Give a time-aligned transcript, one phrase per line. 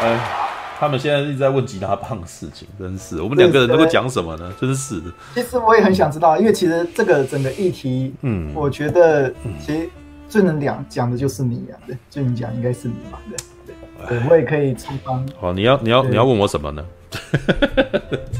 [0.00, 0.44] 哎。
[0.80, 4.48] 他们现在一直在问吉他棒的事情，真是我们两个人能够讲什么呢？
[4.60, 5.10] 真是的。
[5.34, 9.28] 其实我也很想知道，因为其实这个整个议题，嗯，我觉得
[9.60, 9.90] 其实
[10.28, 13.18] 最能讲讲的就是你啊，对，最能讲应该是你嘛，
[13.66, 13.76] 对，
[14.08, 15.28] 对，我也可以出方。
[15.40, 16.84] 好，你要你要你要问我什么呢？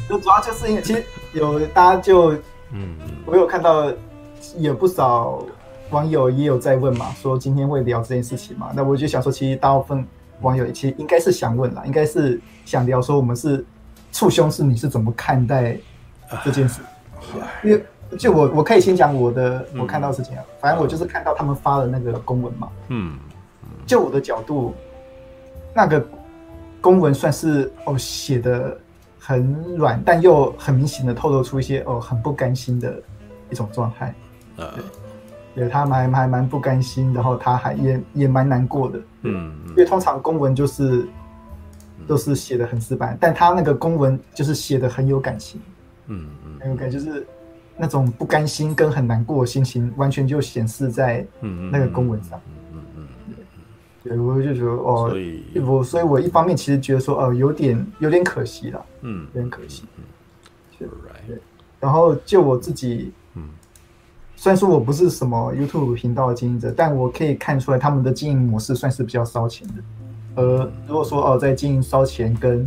[0.07, 2.31] 就主要就是因为其实有大家就，
[2.71, 3.91] 嗯，我有看到
[4.59, 5.43] 有不少
[5.89, 10.07] 网友也有在问嘛，说今天会聊这件事情嘛，那我就想说，其实大部分。
[10.41, 13.65] 网友其实应该是想问啦，应该是想聊说我们是
[14.11, 15.77] 处兄是你是怎么看待
[16.43, 16.81] 这件事？
[17.63, 17.83] 因为
[18.17, 23.17] 就我我可以先讲我的我看到事情啊，反正我就是看到他们发的那个公文嘛，嗯，
[23.85, 24.73] 就我的角度，
[25.75, 26.03] 那个
[26.81, 28.75] 公文算是哦写的
[29.19, 32.99] 很软，但又很明显的透露出一些哦很不甘心的
[33.49, 34.15] 一种状态，
[34.55, 34.65] 对。
[35.55, 41.07] 对，他蛮还蛮不甘心，然后他还也也蛮难过的，嗯，因为通常公文就是
[42.07, 45.59] 都是写的很死板，但他那个公文就是写的很有感情，
[46.05, 47.25] 嗯嗯，很有感，就是
[47.75, 52.39] 那种不甘心跟很难过的心情，完全就显示在那个公文上，
[52.71, 53.35] 嗯嗯嗯，
[54.03, 60.03] 对，我就觉得哦，所以我所以我一方面其实觉得说哦，有点有点可惜了，嗯，有点可惜，嗯，
[61.27, 61.37] 对，
[61.79, 63.11] 然后就我自己。
[64.41, 69.73] 虽然说我不是什么 YouTube 频道的经营者，但我可以看出来他们的经营模式算是比较烧钱的。
[70.35, 72.63] 呃，如果说哦，在经营烧钱跟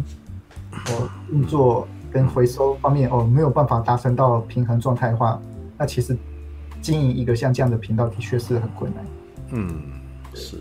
[0.89, 5.41] 哦运作跟回收方面哦没有办法达成到平衡状态的话，
[5.79, 6.15] 那其实
[6.83, 9.05] 经营一个像这样的频道的确是很困难。
[9.53, 9.81] 嗯，
[10.35, 10.59] 是。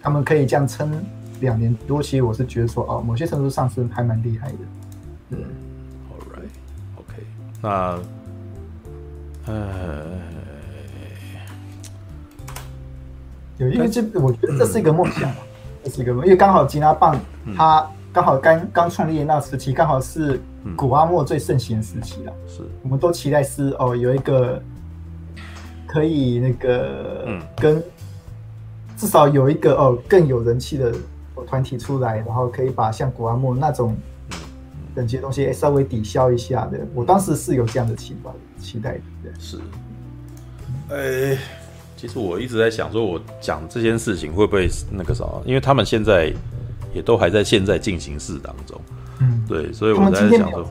[0.00, 0.90] 他们可以这样撑
[1.40, 4.58] 两年多，其实我是觉得说哦，某些程度上是还蛮厉害的。
[5.28, 5.38] 嗯
[6.08, 7.22] ，All right，OK，
[7.60, 7.98] 那
[9.52, 10.32] 呃。
[13.58, 15.30] 有，因为这我觉得这是一个梦想，
[15.84, 17.18] 这是一个梦，因为刚好吉拿棒，
[17.56, 20.40] 它刚好刚刚创立的那时期，刚好是
[20.76, 22.32] 古阿莫最盛行的时期了。
[22.48, 24.60] 是，我们都期待是哦，有一个
[25.86, 27.82] 可以那个跟
[28.96, 30.92] 至少有一个哦更有人气的
[31.46, 33.96] 团体出来，然后可以把像古阿莫那种
[34.94, 36.80] 等级的东西稍微抵消一下的。
[36.94, 39.30] 我当时是有这样的期望期待的。
[39.38, 39.58] 是，
[40.90, 41.38] 哎。
[42.06, 45.24] 其实我一直在想，说我讲这件事情会不会那个啥？
[45.46, 46.30] 因为他们现在
[46.92, 48.78] 也都还在现在进行式当中，
[49.20, 50.70] 嗯，对，所以我在想说，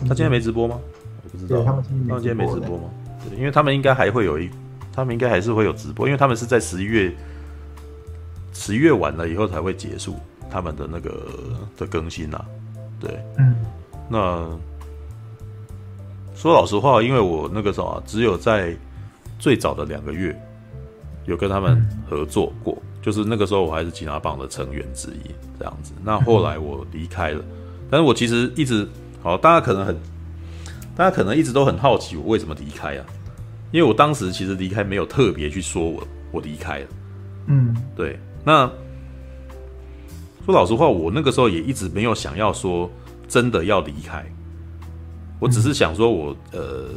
[0.00, 0.80] 他今天没直播吗？
[1.22, 2.84] 我不知道，他们今天没直播吗？
[3.28, 4.48] 对，因为他们应该还会有一，
[4.90, 7.14] 他们应该还是会有直播，因为他们是在十一月
[8.54, 10.16] 十一月完了以后才会结束
[10.50, 11.26] 他们的那个
[11.76, 12.42] 的更新啊，
[12.98, 13.54] 对，嗯，
[14.08, 14.48] 那
[16.34, 18.74] 说老实话，因为我那个啥，只有在
[19.38, 20.34] 最早的两个月。
[21.26, 25.94] 有跟他们合作过，就是那个时候我还是吉拿棒的成员之一，这样子。
[26.04, 27.42] 那后来我离开了，
[27.90, 28.86] 但是我其实一直
[29.22, 29.96] 好，大家可能很，
[30.94, 33.06] 大家可能一直都很好奇我为什么离开啊？
[33.72, 36.86] 因为我当时其实离开没有特别去说我我离开了，
[37.46, 38.18] 嗯，对。
[38.44, 38.70] 那
[40.44, 42.90] 说老实话，我那个时候也一直没有想要说
[43.26, 44.22] 真的要离开，
[45.40, 46.90] 我只是想说我呃，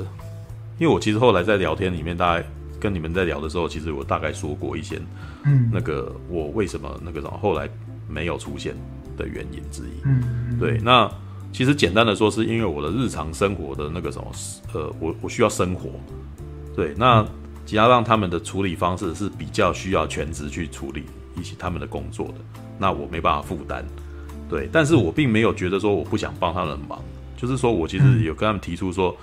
[0.77, 2.45] 因为我其实后来在聊天里面大概。
[2.79, 5.01] 跟你们在聊的时候，其实我大概说过一些，
[5.45, 7.69] 嗯，那个我为什么那个什么后来
[8.07, 8.75] 没有出现
[9.17, 11.09] 的原因之一，嗯，对，那
[11.51, 14.31] 其实简单的说，是因为我的日常生活的那个什么，
[14.73, 15.89] 呃，我我需要生活，
[16.75, 17.25] 对，那
[17.65, 21.03] 吉拿棒他们的处理方式是比较需要全职去处理
[21.35, 22.35] 一些他们的工作的，
[22.77, 23.83] 那我没办法负担，
[24.47, 27.01] 对，但是我并没有觉得说我不想帮他们忙，
[27.35, 29.15] 就是说我其实有跟他们提出说。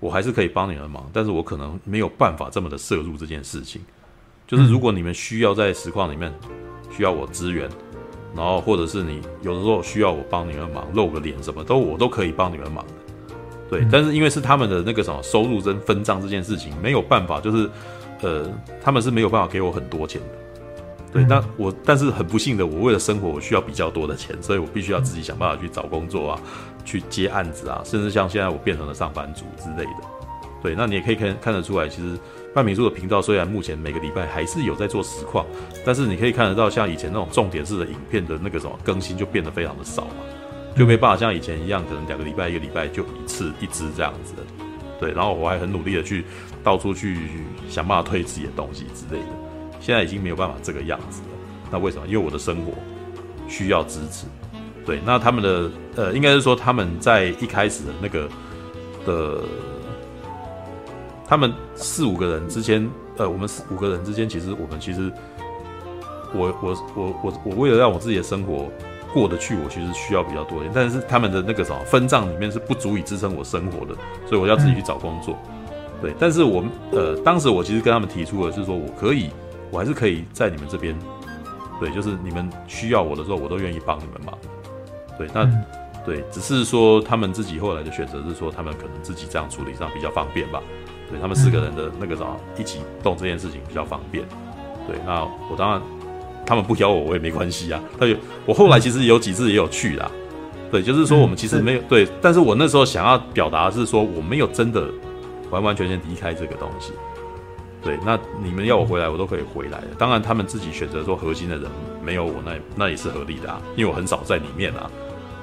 [0.00, 3.80] 我还是可以帮你们忙，但是我可能没有办法这么的摄入这件事情。
[4.46, 6.32] 就是如果你们需要在实况里面
[6.90, 7.68] 需要我支援，
[8.34, 12.92] 然后或者是你有的时候需要我帮你们忙露个脸，什么都我都可以帮你们忙的。
[13.68, 17.70] 对，但是因为是他们的那个什么收入跟分账这件事情没有办法，就是
[18.22, 18.50] 呃
[18.82, 20.28] 他们是没有办法给我很多钱的。
[21.12, 26.40] 对，那我但是很不幸的，我为了生活我需要比较多的钱，所以我必须要自己想办法去找工作啊。
[26.84, 30.00] 去接案子啊，甚至像现在我变成了上班族之类的，
[30.62, 32.18] 对，那你也可以看看得出来，其实
[32.54, 35.46] 半民宿的频道虽然目前每个礼拜还是有在做实况，
[35.84, 40.16] 但是你可以看得到，像以前那种重点式的影片的那个什么更新就变得非常的少嘛，
[40.76, 44.42] 就没办法像以前一样，可能两个礼拜一个礼拜就一次一支这样子的，
[44.98, 46.24] 对，然后我还很努力的去
[46.62, 47.16] 到处去
[47.68, 49.28] 想办法推自己的东西之类的，
[49.80, 51.28] 现在已经没有办法这个样子了，
[51.70, 52.06] 那为什么？
[52.06, 52.72] 因为我的生活
[53.48, 54.26] 需要支持。
[54.84, 58.28] 对，那他们的呃，应该是说他们在一开始的那个
[59.04, 59.42] 的，
[61.26, 65.12] 他们四五个人之间，呃，我们四五个人之间，其实我们其实，
[66.34, 68.68] 我我我我我为了让我自己的生活
[69.12, 73.94] 过得去，我其实需要比较多一点，但是他们的那个什么分账里面是不足以支撑我生活的，
[74.26, 75.38] 所以我要自己去找工作。
[76.00, 79.28] 对，但是我呃，当时我其实跟他们提出的是说，我可以，
[79.70, 80.98] 我还是可以在你们这边，
[81.78, 84.36] 对，就是你们需要我的时候，我都愿意帮你们忙。
[85.18, 85.48] 对，那
[86.04, 90.62] 对，只是说他们自己后来的选择是说，他们可能自己这样处理上比较方便吧。
[91.10, 94.24] 对，他们四个人的那个什么一起动这件事情比较方便。
[94.86, 95.82] 对，那我当然
[96.46, 97.80] 他们不邀我，我也没关系啊。
[97.98, 98.16] 他有
[98.46, 100.10] 我后来其实有几次也有去啦。
[100.70, 104.88] 对，就是说我们其实没有对，但是我那时候想要表达的是说，我没有真的。
[105.50, 106.92] 完完全全离开这个东西，
[107.82, 109.86] 对，那你们要我回来，我都可以回来的。
[109.98, 111.70] 当然，他们自己选择说核心的人
[112.04, 114.90] 没有我那，那也是合理的啊，因为我很少在里面啊，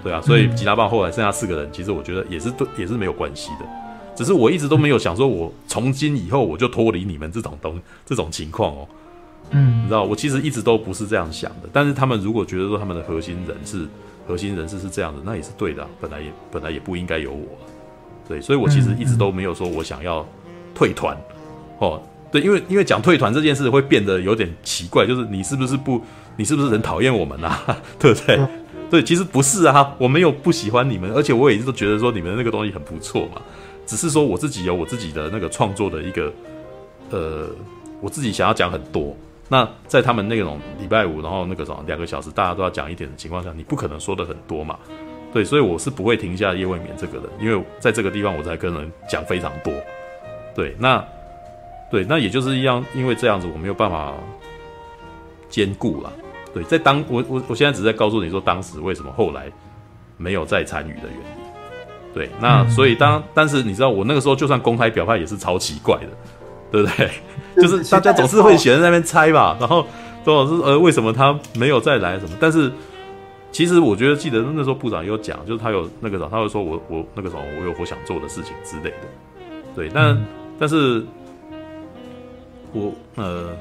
[0.03, 3.65] 对啊，所以吉他棒后来剩下四个人，其实我觉得也是对，也是没有关系的。
[4.15, 8.87] 只是我一直都没有想说，我从今以后我就脱离你们这种东这种情况哦，
[9.51, 11.69] 嗯，你知道，我其实一直都不是这样想的。
[11.73, 13.87] 但是他们如果觉得说他们的核心人是
[14.27, 17.47] 核心人士是这样的，那也是对的啊，本来也本来也不应该有我。
[18.27, 20.25] 对，所以我其实一直都没有说我想要
[20.75, 21.15] 退团，
[21.79, 22.01] 哦，
[22.31, 26.01] 对，因为因为讲退团这件事会变得有点奇怪，就是你是不是不，
[26.35, 27.63] 你是不是很讨厌我们啊？
[27.99, 28.39] 对不对？
[28.89, 33.41] 对，其实不是啊，我没有不喜欢你们，而且我也一直都觉得说你们那个东西很不错嘛，
[33.85, 36.31] 只是说我自己有我自己的那个创作的一个，
[37.09, 37.47] 呃，
[38.01, 39.15] 我自己想要讲很多，
[39.49, 44.77] 那在他们那种礼拜五，然后那个什么两个小时大家都要讲一点的情况下，你不可能说的很多嘛。
[45.33, 49.73] 对，所以我是不会停下夜未眠这个人，因为在这个地方我才跟人讲非常多。
[50.55, 51.03] 对，那
[51.89, 54.13] 对，那也就是一样，因为这样子我没有办法
[55.49, 56.11] 兼顾了。
[56.53, 59.51] 对，在当我我我现在只是在告诉你说，当时为什么后来
[60.17, 62.13] 没有再参与的原因。
[62.13, 66.07] 对，那所以当但是你知道，我那个时候就算公开表态也是超奇怪的，
[66.71, 67.11] 对不对？
[67.61, 69.85] 就是大家总是会选在那边猜吧，然后
[70.25, 72.71] 周老师呃为什么他没有再来什么，但是。
[73.49, 79.07] 其实我觉得，记得那时候部长有讲，就是他有那个时候，他会说我我那个时候，我有我想做的事情之类的，
[79.73, 79.89] 对。
[79.91, 80.25] 但、嗯、
[80.59, 81.03] 但是，
[82.73, 83.55] 我呃，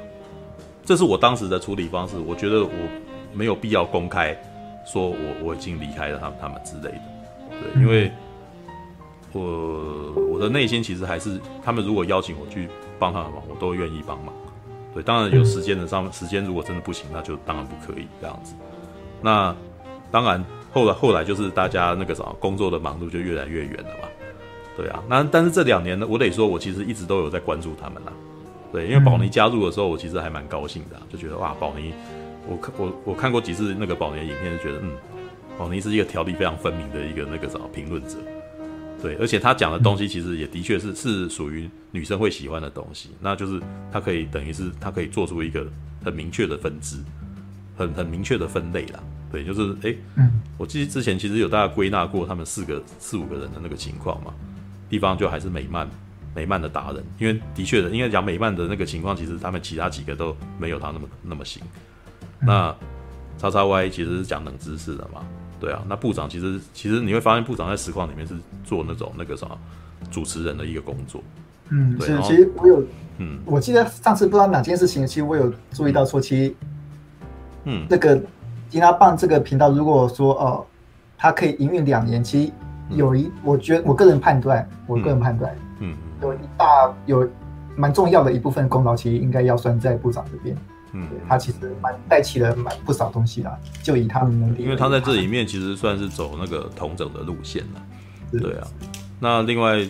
[0.84, 2.16] 这是我当时的处理方式。
[2.18, 2.70] 我觉得我
[3.32, 4.36] 没有必要公开
[4.86, 7.00] 说我我已经离开了他们他们之类的，
[7.50, 8.10] 对，因为
[9.32, 12.68] 我我的内心其实还是，他们如果邀请我去
[12.98, 14.34] 帮他们忙，我都愿意帮忙。
[14.94, 18.54] 对，当然有时间的上时间如果真的不行，那就当然不可以这样子。
[19.20, 19.54] 那。
[20.08, 20.42] 当然，
[20.72, 24.08] 后来后来就是大家那个什么工作的忙碌就越来越远了嘛，
[24.76, 25.02] 对啊。
[25.08, 28.12] 那但是这两年呢，我得说，我其实一直都有在关注他们啦，
[28.72, 31.92] 对，因为宝妮加入的时候，我其实还蛮高兴的，就觉得哇，宝妮，
[32.48, 34.90] 我看我我看过几次那个宝妮的影片，就觉得嗯，
[35.56, 38.16] 宝妮是一个条理非常分明的一个那个什么评论者，
[39.00, 43.60] 对，而且他讲的东西其实也的确是是属于女生会喜欢的东西，那就是
[43.92, 45.66] 他可以等于是他可以做出一个
[46.04, 46.98] 很明确的分支，
[47.76, 49.00] 很很明确的分类啦。
[49.30, 54.32] 对，就是哎，嗯，我记得之前其实有大家归纳过他们四个四五个人的那个情况嘛，
[54.88, 55.88] 地方就还是美漫
[56.36, 61.62] 美漫的达人，因为的确的，因为讲美漫的那个情况，其实他们其他几个都没有他那么那么行。
[62.38, 62.72] 那
[63.38, 65.22] 叉叉 Y 其实是讲冷知识的嘛，
[65.58, 69.58] 对啊，那部长其实其实你会发现部长在实况里面是做那种那个什么
[70.10, 71.22] 主持人的一个工作，
[71.70, 72.82] 嗯，对，其实我有，
[73.18, 76.54] 嗯，我记得上次不知道哪件事情，其实我有注意到说，其实，
[77.64, 78.22] 嗯，那个。
[78.68, 80.66] 吉他棒这个频道，如果说哦、呃，
[81.16, 82.52] 它可以营运两年，其实
[82.90, 85.65] 有一，嗯、我觉得我个人判断，我个人判断，嗯，
[86.22, 87.28] 有一大有
[87.76, 90.56] 蛮重要的一部分功劳，其实应该要算在部长这边，
[90.92, 97.82] 嗯，他其实蛮带起了蛮不少东西啦，就以他们能力，因为他在这里面其实算是走那个同整的路线了，
[98.40, 98.66] 对啊，
[99.20, 99.86] 那另外，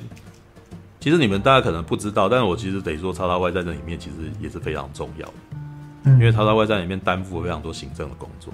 [0.98, 5.34] 其实你们大家可能不知道，但是我其实得说，叉叉外在这里面其实也是非常重要的。
[6.04, 6.12] 嗯。
[6.14, 8.52] 因为叉叉外在里面担负了非常多行政的工作，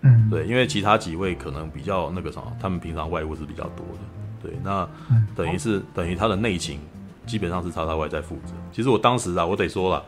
[0.00, 4.02] 嗯，对，因为其他几位可能比较那个什么，他们平常外务是比较多的，
[4.48, 4.88] 对，那
[5.34, 6.80] 等于是等于他的内勤
[7.26, 8.52] 基本上是叉叉 Y 在负责。
[8.72, 10.02] 其实我当时啊，我得说了，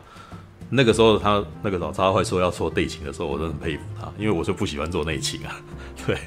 [0.69, 5.55] 那个时候他那个时候叉叉 Y 说要做内勤的时候，我真的很佩服他，因为我就不喜欢做内勤啊，
[6.05, 6.17] 对，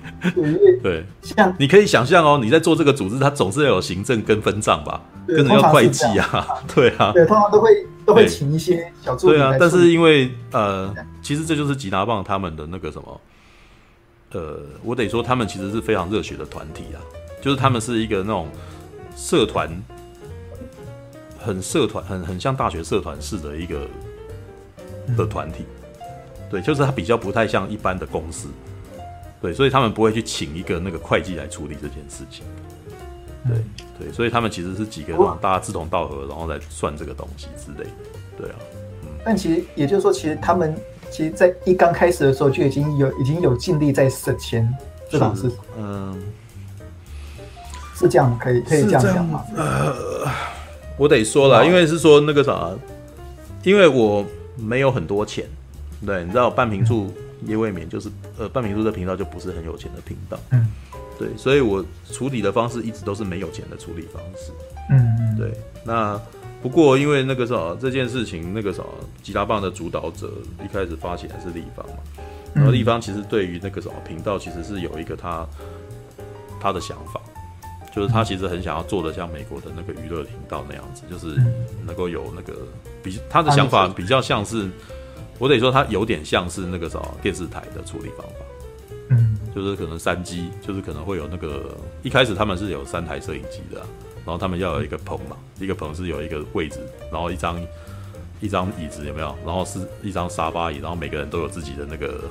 [0.83, 7.71] 对，像你可以想象哦，你在做这个组织，他总是要有行政跟分账吧，跟人要会计啊，对啊，对，通常都会。
[8.07, 9.39] 都会请一些小助理。
[9.39, 13.21] 对啊，但是因为呃，其实这就是吉拿棒他们的那个什么，
[14.33, 17.01] 呃，我得说他们其实是非常热血的团体啊，
[17.45, 18.49] 就是他们是一个那种
[19.15, 19.69] 社团，
[21.39, 23.87] 很社团，很很像大学社团式的一个
[25.15, 25.67] 的团体，
[26.51, 28.49] 对，就是他比较不太像一般的公司，
[29.43, 32.47] 对，所以他们不会去请一个那个会计来处理这件事情，
[33.47, 33.63] 对。
[33.97, 37.91] 对，所以他们其实是几个那种大家志同道合，然后来算这个东西之类的，
[38.37, 38.57] 对啊，
[39.05, 39.09] 嗯。
[39.25, 40.75] 但其实也就是说，其实他们
[41.13, 44.69] 其实，在一刚开始的时候就已经有已经有尽力在省钱，
[45.09, 45.49] 这档是
[45.79, 46.21] 嗯，
[47.95, 49.45] 是这样，可以可以这样讲吗？
[49.57, 49.95] 呃，
[50.97, 52.71] 我得说了，因为是说那个啥，
[53.63, 54.25] 因为我
[54.57, 55.47] 没有很多钱，
[56.05, 57.13] 对，你知道半瓶醋
[57.47, 60.67] 夜未眠就是呃半瓶醋的频道就不是很有钱的频道，嗯，
[61.19, 64.53] 对，所以我处理的方式一直都是没有钱的处理方式，
[64.91, 65.53] 嗯，对，
[65.85, 66.21] 那。
[66.63, 68.83] 不过，因为那个啥这件事情，那个啥
[69.23, 70.31] 吉他棒的主导者
[70.65, 71.97] 一开始发起来是立方嘛，
[72.55, 75.47] 然后立方其实对于那个什么频道其实是有一个他
[76.59, 77.21] 他的想法，
[77.95, 81.37] 就是他其实很想要做的像美国的那个娱乐频道那样子，就是
[81.87, 82.67] 能够有那个
[83.03, 84.69] 比他的想法比较像是，
[85.39, 88.45] 我得说他有点像是那个什么电视台的处理方法，
[89.11, 93.87] 嗯，就是可能三机，就是可能会有那个一开始他们是有三台摄影机的啊。
[94.27, 96.81] 然后他们要有一个棚嘛，一个棚是有一个位置，
[97.13, 97.61] 然后一张
[98.41, 99.37] 一张椅子有没有？
[99.45, 102.25] 然后是一张沙发椅，然后每个人都有自己的那个，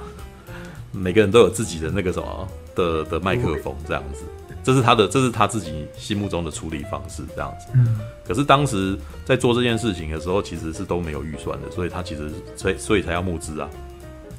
[0.92, 4.24] 每个人都有自己的那个什么的的麦克风这样子，
[4.64, 7.68] 这是他的，这是他自己心目中的处理方式这样子。
[7.76, 8.00] 嗯。
[8.26, 13.70] 可是当时在做这件事情的时候，其实是都没有预算的，所以他其实所以所以才要募资啊，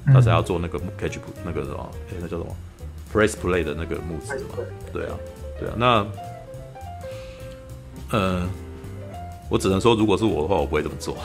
[0.07, 2.57] 他才要做那个 catch 那个什么，哎，那叫什么
[3.13, 4.57] press play 的那个募资嘛？
[4.93, 5.15] 对啊，
[5.61, 6.07] 对啊，那。
[8.11, 8.47] 呃，
[9.49, 11.17] 我只能说，如果是我的话，我不会这么做，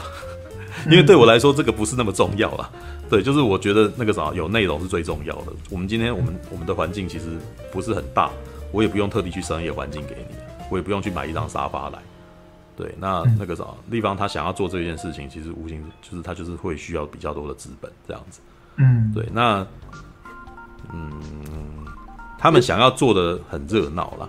[0.86, 2.68] 因为对我来说，这个不是那么重要啊。
[3.08, 5.52] 对，就是我觉得那个啥，有内容是最重要的。
[5.68, 7.26] 我们今天，我们我们的环境其实
[7.70, 8.30] 不是很大，
[8.72, 10.36] 我也不用特地去商业环境给你，
[10.70, 11.98] 我也不用去买一张沙发来。
[12.76, 18.40] 对，那那个啥，地方他想要做这件事情，其实无形就是他就是会需要比较多的资本这样子。
[18.76, 19.66] 嗯，对，那
[20.90, 21.12] 嗯，
[22.38, 24.26] 他们想要做的很热闹啦。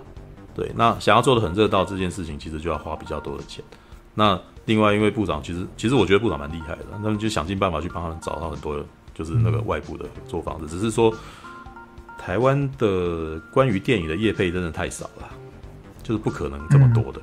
[0.54, 3.64] 对，那想要做的很热闹这件事情，其实就要花比较多的钱。
[4.14, 8.84] 那另外，因为部长其实其实我觉得部长蛮厉害的，他们就想尽办法去帮他们找到很多
[9.14, 10.66] 就是那个外部的做房子。
[10.66, 11.10] 只是说，
[12.24, 15.28] 台湾的关于电影的业配真的太少了，
[16.04, 17.20] 就是不可能这么多的。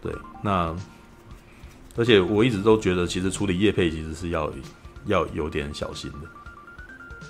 [0.00, 0.72] 对，那
[1.96, 4.52] 而且我一直都觉得，其实处理业配其实是要
[5.06, 6.28] 要有点小心的。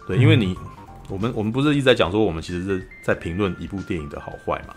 [0.07, 0.55] 对，因为你
[1.09, 4.75] 我们我们不是一直在讲说，我们其实是在评论一部电影的好坏嘛？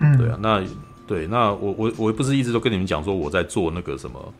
[0.00, 0.64] 嗯，对啊，那
[1.06, 4.34] 对，那我我我不是一直都跟你们讲说我在做那个什么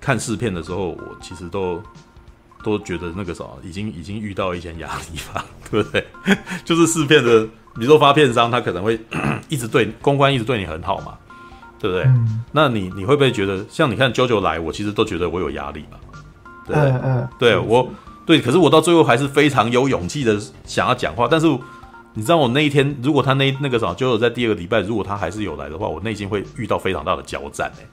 [0.00, 1.82] 看试片的时候，我其实都
[2.64, 6.06] 都觉得那个啥，已经已经遇到一些压力吧， 对不对？
[6.64, 8.98] 就是试片的，比如说发片商他可能会
[9.48, 11.14] 一直对公关一直对你很好嘛，
[11.78, 12.04] 对不对？
[12.04, 15.98] 嗯、那你你会不会觉得像你看 JoJo 来，我其实都觉得我有压力嘛？
[16.66, 17.88] 对，嗯嗯，对我
[18.26, 21.46] 对，可是我到最后还是非常有勇气的想要讲话，但是。
[22.12, 27.86] 你知道我那一天，如果他那那个啥，就有在第二个礼拜，如果他还是有来的话，我内心会遇到非常大的交战，哎，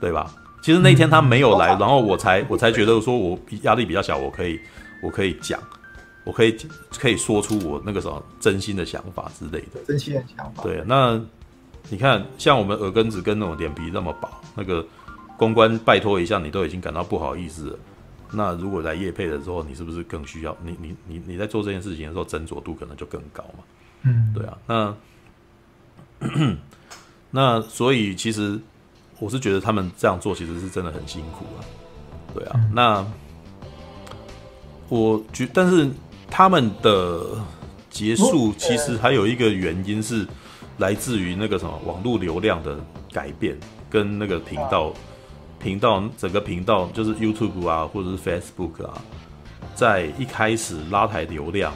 [0.00, 0.30] 对吧？
[0.64, 4.58] 其实那天他没有来，然后我才我才觉得说我压力比较小，我可以
[5.02, 5.60] 我可以讲，
[6.24, 6.56] 我可以
[6.98, 10.62] 可以说出我那个什么真心的想法之类的，真心的想法。
[10.62, 11.20] 对，那
[11.90, 14.82] 你看，像我们耳根子跟那种脸皮那么薄，那个
[15.36, 17.78] 公关拜托一下，你都已经感到不好意思了。
[18.32, 23.64] 那如果来夜配的时候，你是不是更需要你你你你在做这件事情的时候，斟酌度可能就更高嘛？
[24.04, 24.56] 嗯，对啊。
[24.66, 24.96] 那
[27.30, 28.58] 那所以其实
[29.24, 31.64] 我是觉得他们这样做其实是真的很辛苦啊。
[32.34, 32.60] 对啊。
[32.72, 33.06] 那
[34.88, 35.88] 我觉，但是
[36.30, 37.24] 他们的
[37.88, 40.26] 结束其实还有一个原因是
[40.76, 42.76] 来自于那个什么网络流量的
[43.10, 44.92] 改变跟那个频道。
[45.60, 49.00] 频道整个频道就是 YouTube 啊，或者是 Facebook 啊，
[49.74, 51.72] 在一开始拉抬流量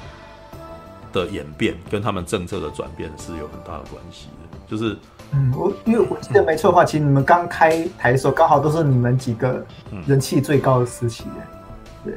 [1.11, 4.59] 的演变，跟他们政策的转变是有很大的关系的。
[4.69, 4.95] 就是，
[5.33, 9.65] 嗯，我因为我记得没错的话，其实你们刚开台的时候，刚好都是你们几个
[10.07, 11.25] 人气最高的时期。
[12.05, 12.15] 对，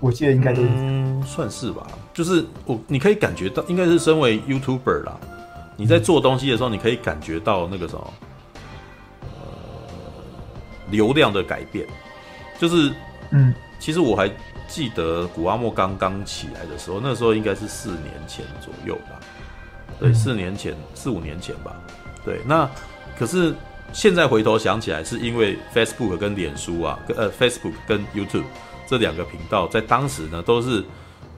[0.00, 1.86] 我记得应该都是，嗯，算是吧。
[2.12, 5.16] 就是我，你可以感觉到，应该是身为 YouTuber 啦，
[5.76, 8.12] 你在做东西的时候，你可以感觉到那个什么。
[10.90, 11.86] 流量的改变，
[12.58, 12.94] 就是，
[13.30, 14.30] 嗯，其实我还
[14.68, 19.18] 记得古阿莫刚刚起来的时候，那时候应该是四年前左右吧，
[19.98, 21.74] 对，四年前，四五年前吧，
[22.24, 22.40] 对。
[22.46, 22.68] 那
[23.18, 23.54] 可是
[23.92, 28.44] 现在回头想起来，是因为 Facebook 跟脸书啊，跟呃 Facebook 跟 YouTube
[28.86, 30.84] 这两个频道，在当时呢，都是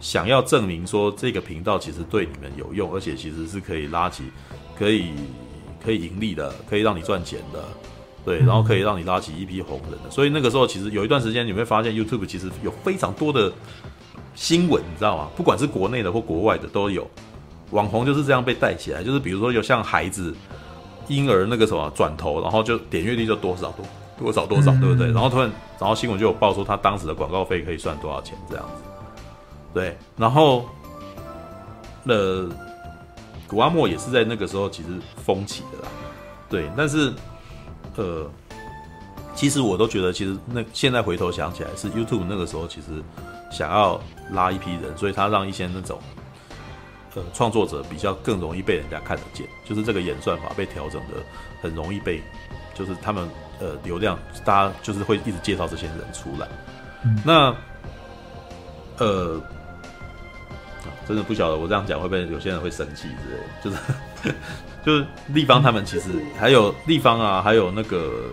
[0.01, 4.25] 想要证明说这个频道其实对你们有用，而且其实是可以拉起，
[4.79, 5.13] 可以
[5.85, 7.63] 可以盈利的，可以让你赚钱的。
[8.25, 13.53] 对，然后可以让你拉起一批红人的，所以那个时候其实有一段时间，你会发现 YouTube 其实有非常多的
[14.35, 15.29] 新闻，你知道吗？
[15.37, 17.09] 不管是国内的或国外的都有，
[17.71, 19.05] 网红就是这样被带起来。
[19.05, 20.35] 就是比如说有像孩子、
[21.09, 23.85] 婴儿那个什么转头，然后就点阅率就多少多
[24.19, 25.13] 多少多少，对不对？
[25.13, 28.83] 然后突然，然后新闻就有报说他当时的广告费可以算多少钱这样子，
[29.75, 30.65] 对，然后
[32.05, 32.49] 呃，
[33.47, 34.89] 古阿莫也是在那个时候其实
[35.25, 35.89] 风起的啦，
[36.49, 37.13] 对，但是
[37.97, 38.29] 呃，
[39.35, 43.03] 其实我都觉得，其实那现在回头想起来，是 YouTube 那个时候其实
[43.51, 44.01] 想要
[44.33, 45.99] 拉一批人，所以他让一些那种。
[47.17, 51.15] 呃，创作者比较更容易被人家看得见，就是这个演算法被调整的
[51.63, 52.23] 很容易被，
[52.75, 53.27] 就是他们
[53.59, 56.47] 呃流量，大家就是会一直介绍这些人出来。
[57.05, 57.57] 嗯、那
[58.99, 59.41] 呃，
[61.09, 64.35] 真的不晓得我这样讲会不会有些人会生气之类，就是
[64.85, 68.27] 就是立方他们其实还有立方啊，还有那个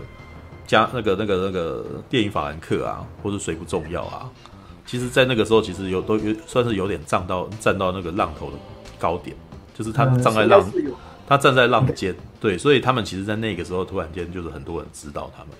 [0.66, 4.28] 加那个那个那个电影法兰克啊，或者谁不重要啊，
[4.84, 8.58] 其实，在那个时候其实有都有算是有点站到站到那个浪头的。
[9.04, 9.36] 高点
[9.74, 10.64] 就是他站在浪，
[11.26, 15.52] 他站在浪尖，对，所以他们其实，在那个时候突然间就是很多人知道他们。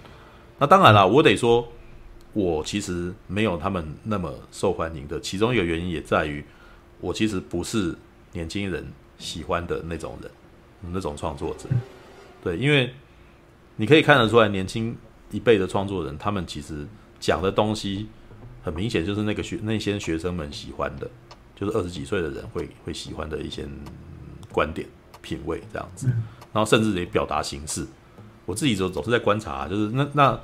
[0.59, 1.69] 那当然了，我得说，
[2.33, 5.21] 我其实没有他们那么受欢迎的。
[5.21, 6.43] 其中一个原因也在于，
[7.01, 7.95] 我其实不是
[8.33, 8.87] 年轻人
[9.19, 10.31] 喜欢的那种人，
[10.93, 11.69] 那种创作者。
[12.43, 12.95] 对，因为
[13.77, 14.97] 你可以看得出来，年轻
[15.33, 16.87] 一辈的创作人，他们其实
[17.21, 18.07] 讲的东西，
[18.63, 21.11] 很明显就是那个学那些学生们喜欢的。
[21.65, 23.67] 就是二十几岁的人会会喜欢的一些
[24.53, 24.87] 观点、
[25.23, 26.07] 品味这样子，
[26.53, 27.87] 然后甚至也表达形式。
[28.45, 30.41] 我自己总总是在观察，就是那那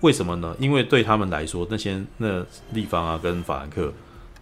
[0.00, 0.56] 为什么呢？
[0.58, 3.92] 因为对他们来说，那些那立方啊跟法兰克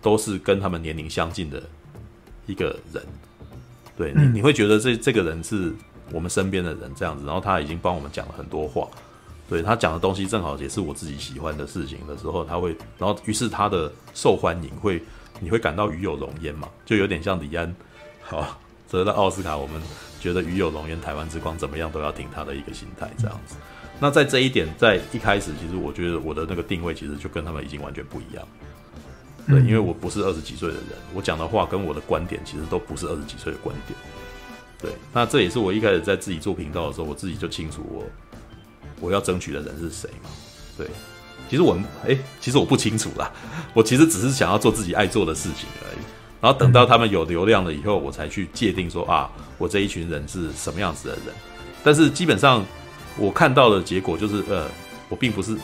[0.00, 1.62] 都是跟他们年龄相近的
[2.46, 3.02] 一个人，
[3.96, 5.74] 对你你会觉得这这个人是
[6.10, 8.88] 我们身边的人这样子，然后他已经帮我们讲了很多话，
[9.48, 15.02] 对他讲的东西正好也是我自己喜欢的事情的时候，他会，然后于是他的受欢迎会。
[15.42, 16.68] 你会感到与有荣焉嘛？
[16.86, 17.74] 就有点像李安，
[18.22, 19.82] 好 得了奥斯卡，我们
[20.20, 23.56] 觉得与有荣焉，台湾之光怎么样都要听他的一个心态这样子。
[23.98, 28.46] 那在这一点，在一开始，其实我觉得我的那个定位其实就跟他们已经完全不一样。
[29.48, 33.98] 对，因为我不是二十几岁的人，我讲的话跟我的观点其实都不是二十几岁的观点。
[34.80, 38.04] 对，那这也是我一开始在自己做频道的时候，我自己就清楚我
[39.00, 40.30] 我要争取的人是谁嘛。
[40.76, 40.86] 对。
[41.52, 43.30] 其实我，哎、其实我不清楚啦。
[43.74, 45.98] 我其实只是想要做自己爱做的事情而已。
[46.40, 51.34] 然后等到他们有流量了以后，我才去界定说啊，我这一群人是什么样子的人。
[51.84, 52.64] 但是基本上，
[53.18, 54.66] 我看到的结果就是，呃，
[55.10, 55.54] 我并不是，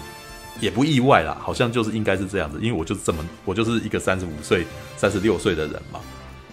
[0.60, 1.34] 也不意外啦。
[1.40, 4.66] 好像就是应该是这样子，因为我就是这么，我就是一个三十五岁、
[4.98, 6.00] 三十六岁的人嘛。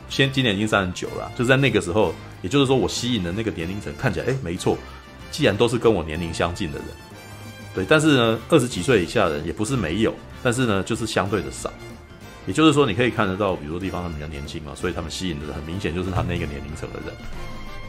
[0.08, 4.78] 先今年已经三十九了，就在那个时候，也就是说，我吸引的那个年龄层看起来，哎、没错，
[5.30, 6.88] 既然都是跟我年龄相近的人。
[7.76, 11.72] 对，但是呢，二十几岁以下的人也不是没有，但是呢，就是相对的少。
[12.48, 17.14] 也就是说，你可以看得到，比如说地方他们比较年轻嘛，所以他们吸引的很明显就是他那个年龄层的人。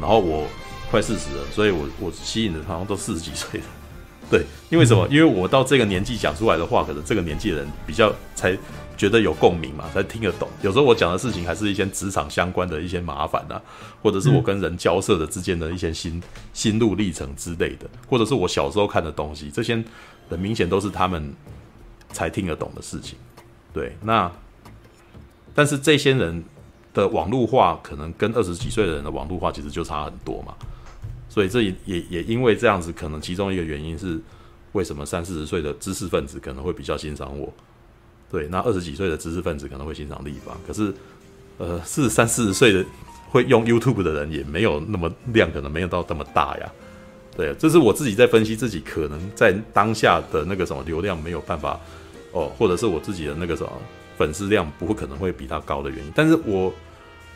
[0.01, 0.49] 然后我
[0.91, 3.67] 快四十了，所以我我吸引的好像都四十几岁的。
[4.29, 5.07] 对，因为什么？
[5.09, 8.57] 因为我到这个年纪讲出来的话，可能这个年纪的人比较才
[8.97, 10.49] 觉得有共鸣嘛，才听得懂。
[10.63, 13.61] 有时候我讲的事情还是一些职场相关的一些麻烦啊，
[14.03, 19.83] 或者是我跟人交涉的之间的一些心心路历程之类的，或者是我小时候看的东西，这些
[20.29, 21.35] 很明显都是他们
[22.11, 23.19] 才听得懂的事情。
[23.73, 24.31] 对，那
[25.55, 26.43] 但是这些人
[26.95, 30.55] 的网络化可能跟二十几岁的人的网络化其实就差很多嘛。
[31.29, 34.19] 所以这也也也因为这样子，可能其中一个原因是，
[34.73, 37.53] 为什么三四十岁的知识分子可能会比较欣赏我？
[38.37, 40.55] 对，那二十几岁的知识分子可能会欣赏立方。
[40.67, 40.93] 可是，
[41.57, 42.85] 呃，四三四十岁的
[43.31, 46.71] 会用 YouTube 的人也没有那么量，可能没有到这么大呀。
[47.35, 51.81] 对，这是我自己在分析自己可能在当下的那个什么流量没有办法
[52.33, 53.73] 哦，或者是我自己的那个什么
[54.19, 56.13] 粉丝量不会可能会比他高的原因。
[56.15, 56.71] 但是我。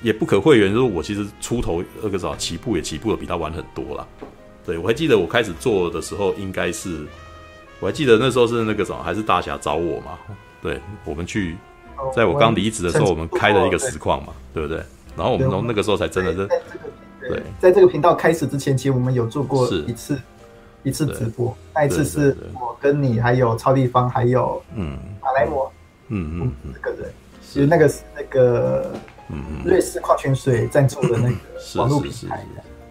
[0.03, 4.07] 也不可讳言，就是我其实出头那个啥起步也起步的比他晚很多啦。
[4.65, 7.05] 对，我还记得我开始做的时候，应该是
[7.81, 10.19] 我还记得那时候是那个什么，还是大侠找我嘛？
[10.63, 11.57] 对，我们去，
[12.15, 14.83] 在我刚离职的时候，我们开了一个实况嘛，对不对？
[15.17, 16.47] 然后我们从那个时候才真的是，
[17.21, 20.21] 对，在这个频道开始之前，其实我们有做过一次
[20.83, 25.73] 一次直播，那一次是我跟你还有超地方还有嗯马来摩
[26.09, 28.91] 嗯嗯嗯个人，其实那个是那个。
[29.33, 31.35] 嗯嗯，瑞士矿泉水赞助的那个
[31.77, 32.45] 网络平台，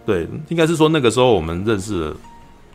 [0.06, 2.16] 对，应该是说那个时候我们认识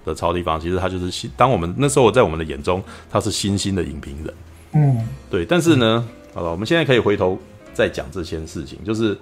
[0.05, 1.31] 的超地方，其实他就是新。
[1.36, 4.31] 当我们那时候我在我们的眼中，他是新兴的影评人。
[4.75, 5.45] 嗯，对。
[5.45, 7.39] 但是呢，好了，我们现在可以回头
[7.73, 9.17] 再讲这些事情，就是，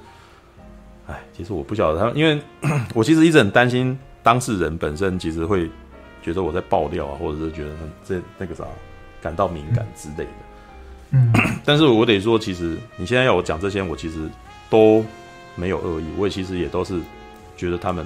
[1.07, 2.41] 哎，其实我不晓得他，因为
[2.93, 5.69] 我其实一直很担心当事人本身，其实会
[6.21, 7.69] 觉得我在爆料啊，或者是觉得
[8.03, 8.63] 这那个啥
[9.21, 10.31] 感到敏感之类的。
[11.11, 11.31] 嗯，
[11.63, 14.17] 但是我得说，其实你现在要我讲这些，我其实
[14.69, 15.05] 都
[15.55, 16.99] 没有恶意，我也其实也都是
[17.55, 18.03] 觉得他们，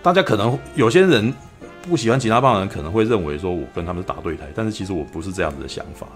[0.00, 1.34] 大家可能有些人
[1.82, 6.06] 不喜欢吉他棒的人可能会认为说我跟他们是打对台，但是其实我不是这样子的想法。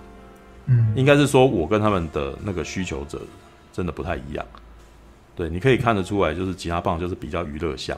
[0.66, 3.20] 嗯，应该是说我跟他们的那个需求者
[3.72, 4.44] 真的不太一样。
[5.36, 7.96] 对，你可以看得出来，就是吉他棒就是比较娱乐向。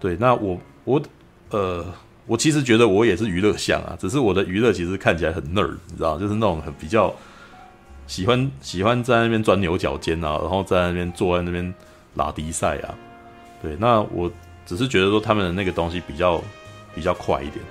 [0.00, 1.02] 对，那我我
[1.50, 1.84] 呃，
[2.26, 7.14] 我其实觉得我也是娱乐向啊，只是我的娱乐其实看起来很 nerd，你知道，就是那种很比较
[8.06, 11.74] 喜欢喜欢在那边钻牛角尖啊，然后在那边坐在那边
[12.14, 12.94] 拉迪赛啊。
[13.62, 14.30] 对，那我
[14.64, 16.42] 只是觉得说他们的那个东西比较
[16.94, 17.64] 比较快一点，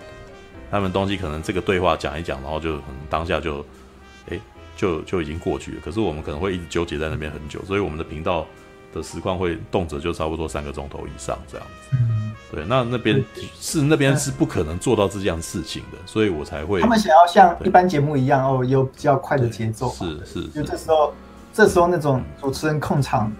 [0.71, 3.65] 他们东西可能这个对话讲一讲，然后就可能当下就
[4.29, 4.39] 哎
[4.75, 5.82] 就就已经过去了。
[5.84, 8.45] 可是我们可能会一直纠结在那边很久，所以我们的频道
[8.93, 11.97] 的实况会动辄就差不多三个钟头以上这样子。
[11.97, 13.23] 嗯，对，那那边
[13.60, 16.79] 是那边是不可能做到这样事情的，所以我才会。
[16.82, 19.89] 他们想要像一般节目一样哦，有比较快的节奏。
[19.89, 21.13] 是是，就这时候，
[21.53, 23.32] 这时候那种主持人控场，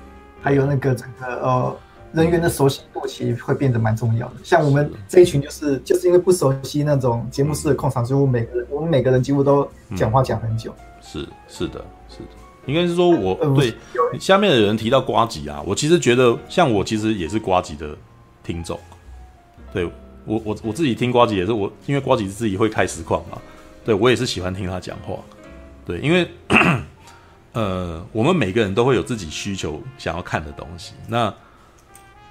[0.42, 1.78] 还有那个整个呃。
[2.14, 4.34] 人员的熟悉度其实会变得蛮重要的。
[4.44, 10.74] 像我们这一群，就是就是因为不熟悉那种节目式的控场，所以我每个人我们每个人几乎都讲话讲很久。
[11.02, 12.30] 是是的，是的，
[12.66, 13.74] 应该是说我对
[14.20, 17.96] 下面的人提到瓜吉啊，我其实觉得像我其实也是瓜吉的
[18.44, 18.80] 听众。
[19.72, 19.86] 对
[20.26, 23.38] 我我我自己听瓜吉也是我，因为瓜吉自己会开实况嘛，
[23.86, 25.16] 对我也是喜欢听他讲话。
[25.86, 26.30] 对，因为
[27.54, 30.94] 呃，我们每个人都会有自己需求想要看的东西。
[31.08, 31.34] 那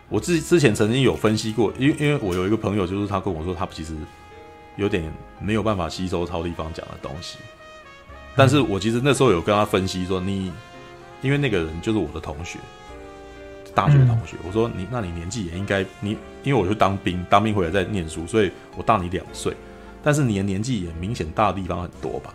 [0.08, 3.94] 我之之前曾经有分析过，因为因为我有一个朋友，就是他跟我说，他其实
[4.76, 7.38] 有点没有办法吸收超立方讲的东西。
[8.34, 10.52] 但是我其实那时候有跟他分析说，你
[11.20, 12.58] 因为那个人就是我的同学，
[13.74, 19.54] 大学同学，我说你那你年纪也应该你，因为我就当兵，当兵回来再念书，所以我大你两岁，
[20.02, 22.32] 但是你的年纪也明显大的地方很多吧。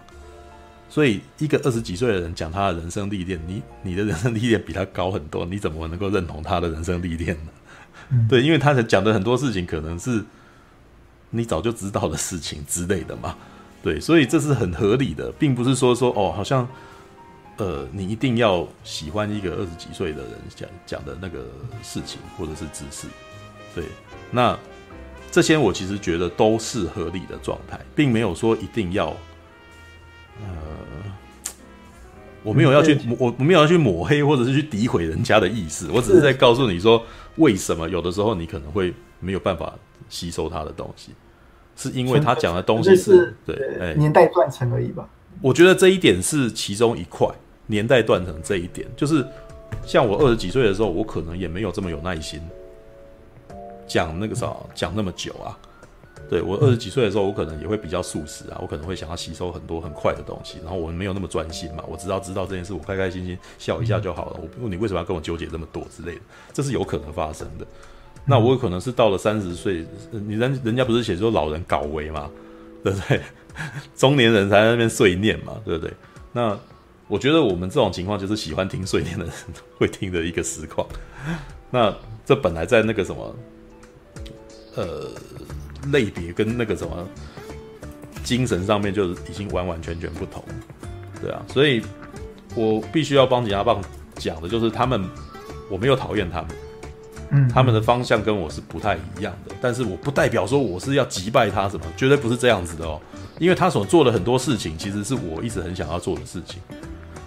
[0.90, 7.52] 所以一个二十几岁的人讲他的人生历练，你你的人生历练比他高很多，你怎么能够认同他的人生历练呢？
[8.30, 10.24] 对，因为他讲的很多事情可能是
[11.32, 13.36] 你早就知道的事情之类的嘛。
[13.82, 16.68] 对，所以这是很合理的，并不是说说哦，好像
[17.58, 21.46] 呃，你一定要喜欢一个二十几岁的人讲讲的那个
[21.82, 23.08] 事情或者是知识。
[23.76, 23.86] 对，
[24.32, 24.58] 那
[25.32, 29.08] 这些我其实觉得都是合理的状态，并没有说一定要
[30.40, 30.93] 呃。
[32.44, 37.04] 我没有要去，我我没有要去抹黑或者是去诋毁人家的意思，我只是在告诉你说，
[37.38, 39.74] 为什么有的时候你可能会没有办法
[40.10, 41.12] 吸收他的东西，
[41.76, 45.08] 是因为他讲的东西是对，哎，年代断层而已吧。
[45.42, 47.28] 我觉得这一点是其中一块，
[47.68, 49.26] 年代断层这一点，就是
[49.86, 52.40] 像我二十几岁的时候，我可能也没有这么有耐心
[53.88, 55.58] 讲那个啥，讲那么久啊。
[56.34, 64.40] 对，我二十几岁的时候，我可能也会比较素食啊，我可能会想要吸收很多很快的东西，然后我没有那么专心嘛，我知道知道这件事，我开开心心笑一下就好了。
[64.42, 67.68] 我问你为什么要跟我纠结这么多之类的，这是有可能发生的。
[68.26, 72.32] 那我有可能是到了三十岁，你人人家不是写说老人搞为嘛，
[72.84, 73.22] 对不对？
[73.96, 75.94] 中年人才在那边碎念嘛，对不对？
[76.32, 76.60] 那
[77.08, 79.34] 我觉得我们这种情况就是喜欢听碎念的人
[79.78, 80.88] 会听的一个实况。
[81.70, 83.36] 那这本来在那个什么，
[84.78, 85.12] 呃。
[85.92, 87.08] 类别跟那个什么
[88.24, 90.44] 精神上面就已经完完全全不同，
[91.22, 91.82] 对啊，所以
[92.56, 93.82] 我必须要帮吉他棒
[94.16, 95.04] 讲的就是他们，
[95.70, 96.48] 我没有讨厌他们，
[97.32, 103.02] 嗯，他们的方向跟我是不太一样的，但是我不代表说我是要击败他什么，绝对不是这样子的哦，
[103.40, 106.62] 因为他所做的很多事情其实是我一直很想要做的事情，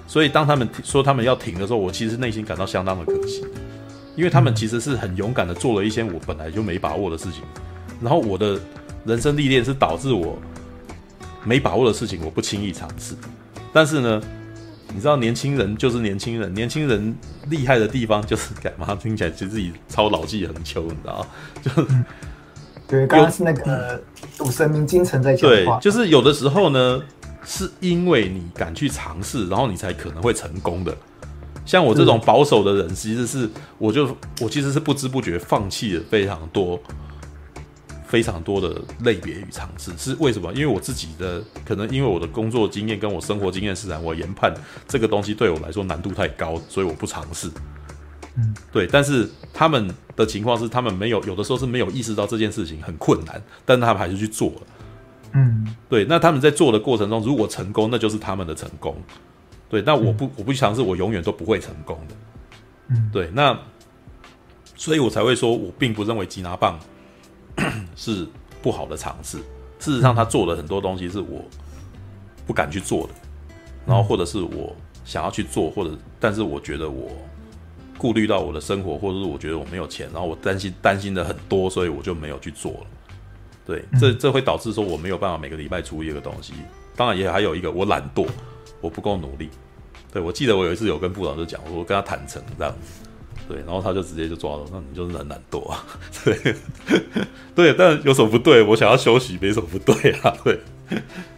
[0.06, 3.44] 所以当他们说他们要停的时候，我其实内心感到相当的可惜，
[4.14, 7.42] 因为他们其实是很勇敢的做了一些我本来就没把握的事情。
[8.00, 8.58] 然后我的
[9.04, 10.38] 人生历练是导致我
[11.44, 13.14] 没把握的事情，我不轻易尝试。
[13.72, 14.22] 但是呢，
[14.94, 17.16] 你知道年轻人就是年轻人，年轻人
[17.48, 18.94] 厉害的地方就是干嘛？
[18.94, 21.26] 听起来其实自己超老气横秋，你知道
[21.62, 22.04] 就、嗯、
[22.88, 24.02] 对，刚刚是那个
[24.36, 25.78] 赌神明金城在讲话。
[25.78, 27.02] 对，就是有的时候呢，
[27.44, 30.96] 是因为你敢去尝试，然后你才可能会成功的。
[31.64, 36.80] 像我这种保守的人，其实是我就我其实是不知不觉放弃了非常多。
[38.06, 40.52] 非常多的类别与尝试是为什么？
[40.52, 44.54] 因为我自己的可能，因为我的工作经验跟我生活经验使然，我研判
[44.86, 47.50] 这个东西对我来说难度太高，所以我不尝试。
[48.36, 48.86] 嗯，对。
[48.86, 54.62] 但是他们的情况是，他们没有有的时候是没有意识到这件事情很困难，但他们还是去做了。
[55.32, 56.04] 嗯，对。
[56.04, 58.96] 那他们在做的过程中，如果成功，那就是他们的成功。
[59.68, 59.82] 对。
[59.82, 62.14] 那我不我不去尝试，我永远都不会成功的。
[62.88, 63.30] 嗯，对。
[63.32, 63.58] 那
[64.76, 66.78] 所以我才会说，我并不认为吉拿棒。
[67.96, 68.26] 是
[68.62, 69.38] 不好的尝试。
[69.78, 71.44] 事实上，他做的很多东西是我
[72.46, 73.14] 不敢去做的，
[73.86, 77.10] 然后或者是我想要去做，或者但是我觉得我
[77.98, 82.86] 顾虑到我的生活，或者是我觉得我没有钱，然后我担心担心的很多，所以我就没有去做了。
[83.66, 86.54] 对，这这会导致说我没有办法每个礼拜出一个东西。
[86.94, 88.26] 当然也还有一个我懒惰，
[88.80, 89.50] 我不够努力。
[90.12, 93.05] 对，我记得我有一次有跟部长就讲，我跟他坦诚这样子，
[93.48, 95.84] 对，然后他就直接就抓了，那你就是很懒惰啊，
[96.24, 96.54] 对，
[97.54, 98.62] 对，但有什么不对？
[98.62, 100.58] 我想要休息，没什么不对啊，对，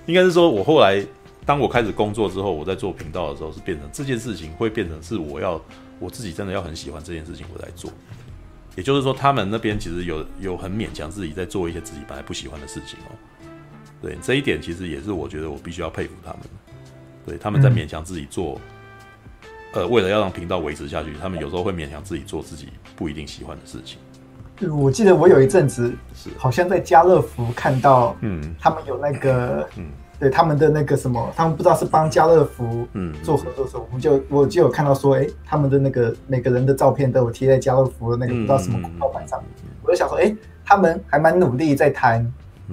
[0.07, 1.05] 应该是说我后来
[1.45, 5.61] 当我开始工作之后，我在做频道的时候，是变成这件事情会变成是我要
[5.99, 7.91] 我自己真的要很喜欢这件事情，我在做。
[8.77, 13.13] 也就是说，他们那边其实有有很勉强自己在做一些自己本来不喜欢的事情哦。
[14.01, 16.41] 对，这一点其实也是我觉得我必须要佩服他们。
[17.27, 18.61] 对，他们在勉强自己做，
[19.73, 23.99] 呃，为了要让频道维持下去，他们有时候会勉强自己做自己不一定喜欢的事情。
[24.77, 29.87] 我记得我有一阵子是好像在家乐福看到，嗯，他们有那个，嗯。
[30.21, 39.49] 对他们的那个什么，他们不知道是帮家乐福嗯做合作的时候，我们就我就有看到说，哎，他们的那个每个人的照片都有贴在家乐福的那个不知道什么广告板上面，
[39.81, 42.29] 我就想说，哎，他们还蛮努力在谈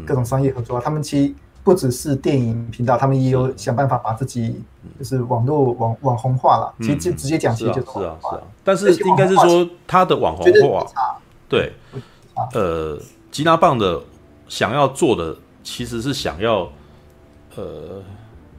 [0.07, 0.81] 各种商业合作。
[0.81, 4.61] 他们其实不只是电影频道，他们也有想办法把自己
[4.97, 6.73] 就是网络网网红化了。
[6.79, 8.41] 其实就直接讲，其实就是啊是啊。
[8.63, 10.85] 但是应该是说他的网红化，
[11.49, 11.73] 对，
[12.53, 12.97] 呃，
[13.29, 14.01] 吉拿棒的
[14.47, 16.71] 想要做的其实是想要。
[17.57, 18.03] 呃，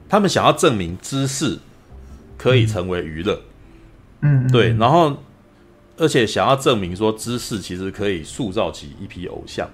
[0.09, 1.59] 他们想要证明知识
[2.35, 3.39] 可以成为娱乐，
[4.21, 5.15] 嗯，对，然后
[5.97, 9.69] 而且想要证明说知识其实可以塑造起一批偶像，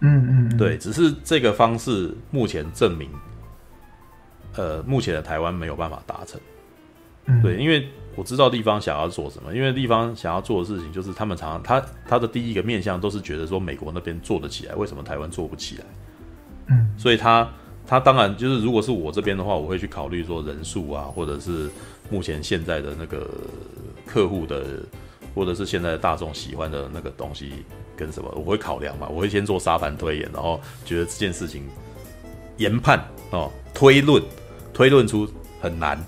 [0.00, 3.08] 嗯嗯，对，只是这个方式目前证明，
[4.54, 6.40] 呃，目前的台湾没有办法达成，
[7.26, 15.84] 嗯，对，因为我知道地方想要做什么，因为地方想要做的事情就是他们常常他他的第一个面向都是觉得说美国那边做得起来，为什么台湾做不起来？
[16.68, 17.48] 嗯，所以他。
[17.88, 21.70] 他当然就是，如果是我这边的话，我会去考虑说人数啊，或者是
[22.10, 23.30] 目前现在的那个
[24.04, 24.80] 客户的，
[25.36, 27.64] 或者是现在大众喜欢的那个东西
[27.96, 29.08] 跟什么，我会考量嘛。
[29.08, 31.62] 我会先做沙盘推演，然后觉得这件事情
[32.58, 34.22] 研判哦，推论
[34.72, 35.28] 推论出
[35.60, 35.98] 很难，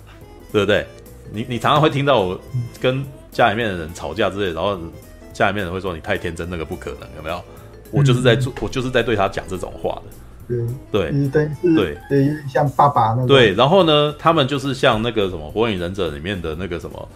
[0.53, 0.87] 对不对？
[1.33, 2.41] 你你常常会听到我
[2.81, 4.79] 跟家里面的人吵架之类，然后
[5.33, 7.43] 家里面人会说你太天真，那个不可能，有没有？
[7.91, 10.13] 我就是在做，我就是在对他讲这种话的。
[10.49, 13.27] 对对对，对对，像爸爸那种。
[13.27, 17.09] 对，然后呢，他们就是像那个什么《火影忍者》里面的那个什么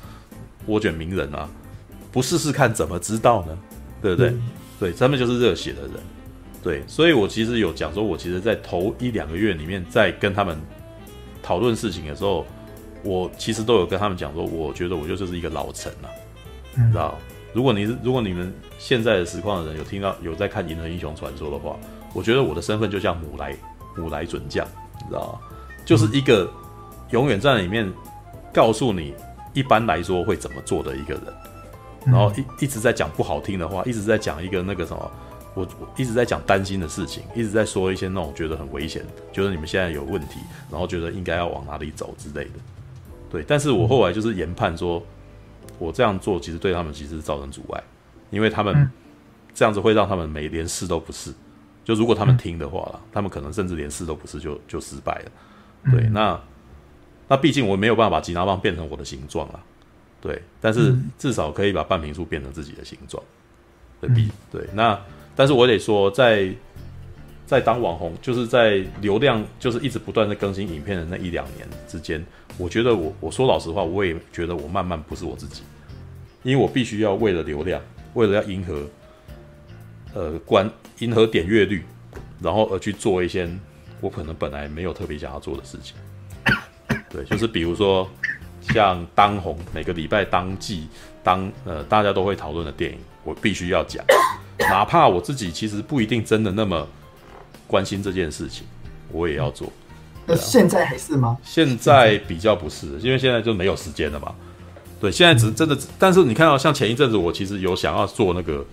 [0.69, 1.49] 涡卷鸣人啊，
[2.11, 3.59] 不试试看怎么知道呢？
[4.03, 4.29] 对不对？
[4.31, 4.43] 嗯、
[4.83, 5.93] 对，他们就是热血的人。
[6.61, 10.59] 对，所以我其实有讲说，我其实，在头一两个月里面，在跟他们
[11.41, 12.45] 讨论事情的时候，
[13.05, 16.15] 我其实都有跟他们讲说，我觉得我就是一个老臣了、啊，
[16.77, 17.17] 嗯、知道？
[17.53, 21.77] 如果你是，如果你们现在的实况的人有听到有在看《银河英雄传说》的话。
[22.15, 23.57] 我觉得我的身份就像母来
[23.97, 24.67] 母来准将，
[25.01, 25.57] 你知道吗？
[25.87, 26.47] 就是一个
[27.09, 27.91] 永远在里面
[28.53, 29.15] 告诉你
[29.55, 31.23] 一般来说会怎么做的一个人，
[32.07, 35.11] 然后一一直在讲不好听的话，一直在讲一个那个什么，
[35.55, 42.53] 我我一直在讲担心的事情，一直在说一些那种觉得很危险，觉得你们现在有问题，然后觉得应该要往哪里走之类的。
[43.31, 45.03] 对，但是我后来就是研判说，
[45.79, 47.83] 我这样做其实对他们其实是造成阻碍，
[48.31, 48.91] 因为他们
[49.55, 51.33] 这样子会让他们没连试都不是。
[51.85, 55.31] 就如果他们听的话了，他们可能甚至连试都不是就就失败了。
[55.91, 56.41] 对，那
[57.27, 59.61] 那毕竟我没有办法把吉拿棒变成我的形状了。
[60.23, 63.23] 对，但是至少可以把半瓶醋变成自己的形状。
[64.01, 64.99] 对，比对，那
[65.37, 66.49] 但是我得说，在
[67.47, 72.25] 在当网红，就是在流量就是一直不断的更新影片的那一两年之间，
[72.57, 75.63] 我觉得我我说老实话，我也觉得我慢慢不是我自己，
[76.43, 77.83] 因为我必须要为了流量，
[78.15, 78.89] 为了要迎合。
[80.15, 81.83] 呃，关迎合点阅率，
[82.39, 83.49] 然后而去做一些
[83.99, 85.97] 我可能本来没有特别想要做的事情。
[87.09, 88.07] 对，就是比如说
[88.63, 90.89] 像当红每个礼拜当季
[91.23, 94.05] 当呃大家都会讨论的电影，我必须要讲，
[94.59, 96.87] 哪怕我自己其实不一定真的那么
[97.67, 98.67] 关心这件事情，
[99.11, 99.71] 我也要做。
[100.27, 101.37] 那现在还是吗？
[101.43, 104.35] 现在比较不是，因为现在就没有时间了嘛。
[105.01, 108.65] 对，现在只真的，但是你看到像前一阵子，我其实有想要做那个。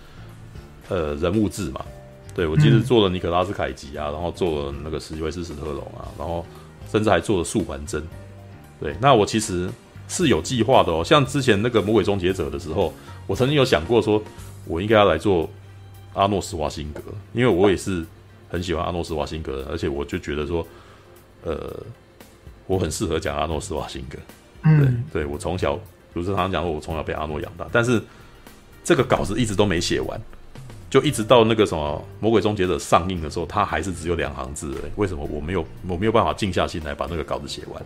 [0.91, 1.85] 呃，人物志嘛，
[2.33, 6.43] 对，我记得做了尼可拉斯凯奇啊，嗯、然后做了那个史蒂威斯史特龙啊，然后
[6.91, 8.03] 甚至还做了素还真。
[8.79, 9.69] 对，那我其实
[10.07, 11.03] 是有计划的哦。
[11.03, 12.93] 像之前那个魔鬼终结者的时候，
[13.27, 14.21] 我曾经有想过说，
[14.65, 15.49] 我应该要来做
[16.13, 17.01] 阿诺斯瓦辛格，
[17.33, 18.05] 因为我也是
[18.49, 20.65] 很喜欢阿诺斯瓦辛格的，而且我就觉得说，
[21.43, 21.75] 呃，
[22.67, 24.17] 我很适合讲阿诺斯瓦辛格。
[24.63, 25.77] 嗯，对，对我从小
[26.13, 28.01] 主持人常常讲说，我从小被阿诺养大，但是
[28.83, 30.19] 这个稿子一直都没写完。
[30.89, 34.73] 就一直到那个什么《魔鬼终结者》上映的时候，它还是只有两行字。
[34.95, 37.85] 为什么我没有我没有办法静下心来把那个稿子写完？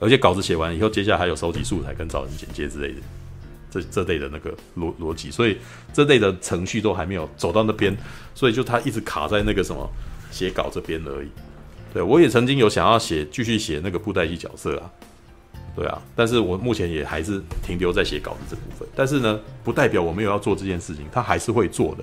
[0.00, 3.00] 而且稿子写完以后，接下来还有收集素材跟找人剪接之类的。
[3.72, 5.56] 这这类的那个逻逻辑，所以
[5.92, 7.96] 这类的程序都还没有走到那边，
[8.34, 9.88] 所以就他一直卡在那个什么
[10.32, 11.28] 写稿这边而已。
[11.94, 14.90] 对，我也曾经有想要写继续写那个布袋戏角色啊，
[15.76, 18.88] 对啊，但是我目前也还是停留在写稿子这部分。
[18.96, 22.02] 但是呢，不代表我没有要做这件事情，他还是会做的，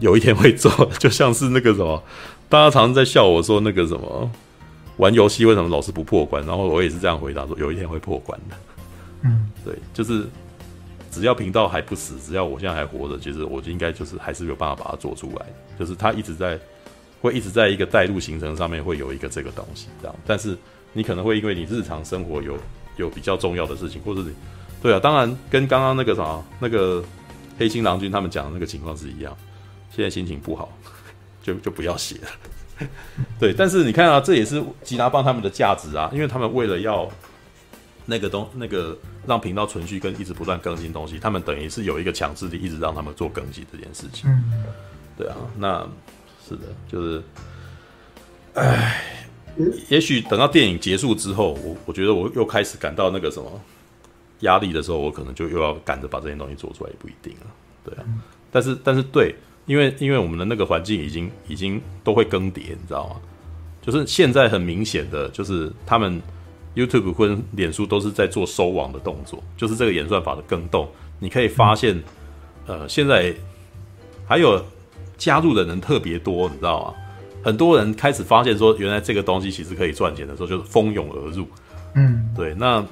[0.00, 2.02] 有一天会做， 就像是那个什么，
[2.48, 4.28] 大家常常在笑我说那个什么
[5.00, 8.56] 玩游戏为什么老是不破关，然后我也是这样回答说，有一天会破关的。
[9.22, 10.26] 嗯， 对，就是
[11.10, 15.46] 只要频道还不死，只要我现在还活着，其实我就应该就是还是有办法把它做出来，
[15.78, 16.58] 就是它一直在。
[17.22, 20.56] 会一直在一个带路行程上面会有一个这个东西这样，但是
[20.94, 22.56] 你可能会因为你日常生活有
[22.96, 24.32] 有比较重要的事情，或者是
[24.80, 27.04] 对啊，当然跟刚刚那个啥那个
[27.58, 29.36] 黑心郎君他们讲的那个情况是一样，
[29.94, 30.72] 现在心情不好，
[31.44, 32.28] 就就不要写了。
[33.38, 37.08] 对，但是你看啊，这也是吉拿棒他们的价值啊，因为他们为了要
[38.06, 44.30] 那个东那个让频道存续跟一直不断更新东西，他们等于是有一个强制力，一直让他们做更新这件事情。
[44.30, 44.64] 嗯，
[45.16, 45.86] 对啊，那。
[46.48, 47.22] 是的，就是，
[48.54, 49.04] 唉，
[49.88, 53.48] 也许等到电影结束之后，我我觉得我又开始感到那个什么
[54.40, 57.46] 压力的时候，我可能就又要赶着把这些东西做出来，也不一定啊。
[57.84, 58.04] 对啊，
[58.50, 59.32] 但是但是对，
[59.66, 63.16] 因为因为我们的那个环境已经已经都会更迭，你知道吗？
[63.82, 66.20] 就是现在很明显的，就是他们
[66.74, 70.88] YouTube 跟脸书都是在做收网的动作，就是这个演算法的更动。
[71.18, 72.02] 你可以发现，
[72.66, 73.34] 呃，现在
[74.26, 74.64] 还有。
[75.20, 76.94] 加入的人特别多，你知道吗？
[77.44, 81.46] 很多人开始发现说，原来这个东西其实可以赚钱的时候，就是蜂拥而入。
[81.94, 82.82] 嗯，对，那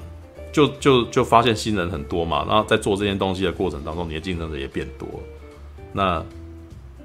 [0.52, 2.44] 就就就发现新人很多嘛。
[2.46, 5.08] 然后在做这件东西的过程当中，你的竞争者也变多。
[5.90, 6.22] 那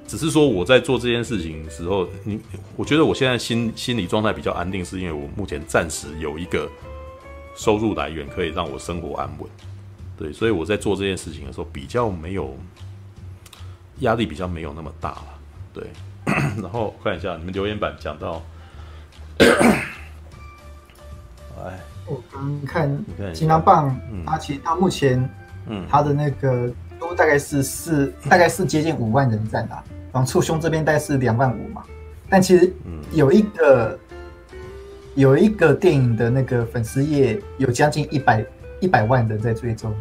[0.08, 2.40] 只是说我在做这件事情的时候，你
[2.76, 6.70] 我觉得我现在心心理状态比较安定，是因为我目前暂时有一个
[7.56, 9.50] 收入来源可以让我生活安稳。
[10.18, 12.58] 对，所以我在做这件事情的时候比较没有。
[14.00, 15.40] 压力比较没有那么大了，
[15.72, 15.84] 对。
[16.60, 18.42] 然后看一下你们留言板讲到，
[21.64, 25.30] 哎，我刚看金刚棒，它其实到目前，
[25.68, 29.84] 嗯，它的那个都大概是四，大概是接近五万人赞啊。
[30.14, 31.84] 往触凶这边大概是两万五嘛，
[32.30, 32.74] 但其实
[33.12, 34.00] 有一个
[35.14, 38.46] 有一个电影的那个粉丝页有将近一百
[38.80, 39.94] 一百万人在追踪，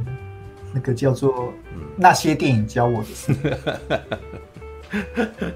[0.72, 1.52] 那个叫做。
[1.94, 3.34] 那些电影教我的事，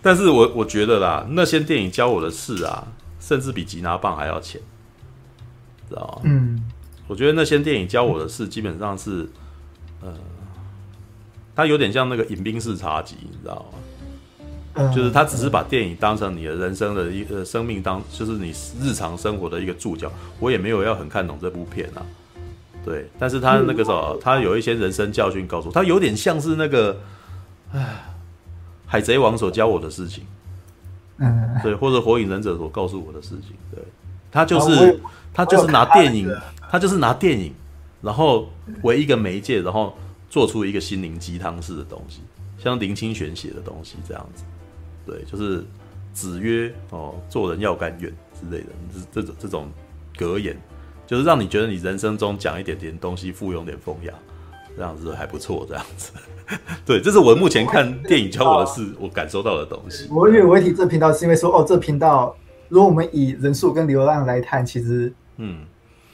[0.00, 2.88] 但是我我觉得啦，那些电影教我的事啊，
[3.20, 4.58] 甚至比吉拿棒还要浅，
[5.86, 6.22] 知道吗？
[6.24, 6.58] 嗯，
[7.06, 9.28] 我觉得那些电影教我的事，基本上是，
[10.00, 10.14] 呃，
[11.60, 13.78] 它有点像那个饮冰式茶几，你知道吗？
[14.76, 20.10] 嗯，就是他只是把电影当成你的人生的一个生命当，就是你日常生活的一个注脚。
[20.38, 22.00] 我也没有要很看懂这部片啊。
[22.82, 26.98] 对，但是他那个时候，他有一些人生教训告诉我，他有点像是那个，
[27.74, 28.04] 唉，
[28.86, 30.24] 海贼王所教我的事情，
[31.18, 33.84] 嗯，对，或者火影忍者所告诉我的事情，对，
[34.32, 34.98] 他就是
[35.34, 36.34] 他就是拿电影，
[36.70, 37.52] 他就是拿电影，
[38.00, 38.48] 然后
[38.82, 39.94] 为一个媒介，然后
[40.30, 42.20] 做出一个心灵鸡汤式的东西，
[42.56, 44.44] 像林清玄写的东西这样子，
[45.04, 45.62] 对，就是
[46.14, 48.68] 子曰哦，做人要甘愿之类的，
[49.12, 49.68] 这这种这种
[50.16, 50.56] 格言。
[51.06, 54.14] 就是让你觉得你人生中讲一点点东西，附庸点风雅，
[54.76, 55.66] 这样子还不错。
[55.68, 56.12] 这样子，
[56.86, 60.06] 对，这是我目前看电影教我的事，我感受到的东西。
[60.08, 62.36] 我以为我会提这频道，是因为说哦，这频道
[62.68, 65.64] 如果我们以人数跟流量来看，其实嗯，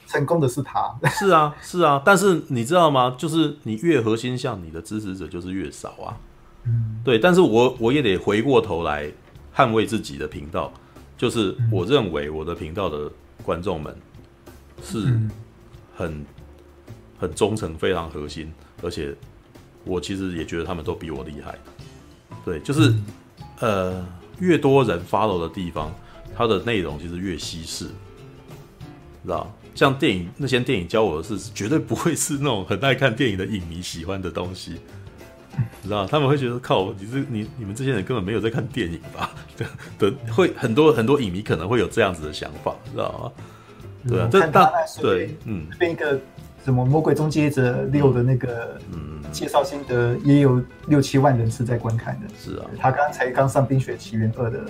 [0.06, 0.94] 成功的是他。
[1.10, 3.14] 是啊，是啊，但是你知道吗？
[3.18, 6.16] 就是你越核心向你的支持者就是越少啊。
[6.64, 9.10] 嗯，对，但是我我也得回过头来
[9.54, 10.72] 捍卫自己的频道，
[11.16, 13.10] 就是我认为我的频道的
[13.42, 13.94] 观众们。
[14.82, 15.18] 是
[15.96, 16.26] 很
[17.18, 19.16] 很忠诚，非常核心，而且
[19.84, 21.58] 我其实也觉得他们都比我厉害。
[22.44, 22.94] 对，就是
[23.60, 24.06] 呃，
[24.38, 25.90] 越多人 follow 的地方，
[26.36, 27.86] 它的内容其实越稀释，
[29.24, 29.50] 知道？
[29.76, 34.80] 像电影那些电影教我的是，绝对不会是那种很爱看电影的影迷喜欢的东西，
[35.84, 36.06] 知道？
[36.06, 39.30] 他们会觉得靠，你这你你们这些人根本没有在看电影吧？
[39.98, 43.32] 对，会很多很多影迷可能会有这样子的想法，知道吗？
[44.08, 46.18] 对啊，这大对，嗯，这边一个
[46.64, 52.26] 什么《魔鬼终结者六》的那个嗯介绍心得，也有六七万人次在观看的。
[52.38, 54.68] 是啊，他刚才刚上《冰雪奇缘二》的嗯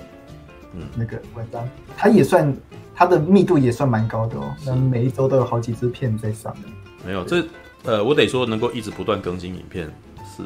[0.95, 2.55] 那个文章，它也算
[2.95, 4.55] 它的密度也算蛮高的哦。
[4.65, 6.69] 那每一周都有好几支片在上的。
[7.05, 7.45] 没有这
[7.85, 9.87] 呃，我得说能够一直不断更新影片，
[10.37, 10.43] 是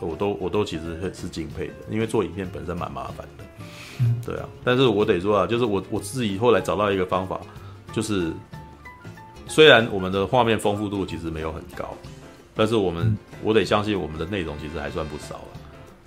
[0.00, 3.44] 我都我都其实是敬佩的，因为做影片本身蛮麻烦的。
[4.00, 7.40] 嗯，对啊，但是我得说啊，就是我我自己后来找到一个方法。
[7.92, 8.32] 就是，
[9.46, 11.94] 虽然我们的画面丰富度其实没有很高，
[12.54, 15.51] 但是我们、嗯、我得相信我们的内容其实还算不少了，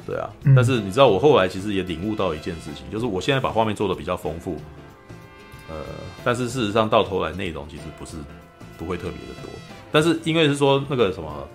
[0.05, 0.29] 对啊。
[0.43, 4.57] 嗯、但是你知道我后来其实也领悟到一件事情，就是我现在把画面做的比较丰富，
[5.69, 5.75] 呃，
[6.23, 8.17] 但是事实上到头来内容其实不是
[8.77, 9.49] 不会特别的多。
[9.91, 11.47] 但是因为是说那个什么，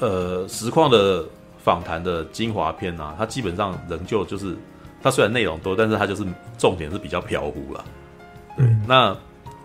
[0.00, 1.24] 呃，实况的
[1.58, 4.56] 访谈的精华片啊，它基本上仍旧就是
[5.02, 6.24] 它虽然内容多，但是它就是
[6.56, 7.84] 重点是比较飘忽了。
[8.56, 9.16] 对，嗯、那。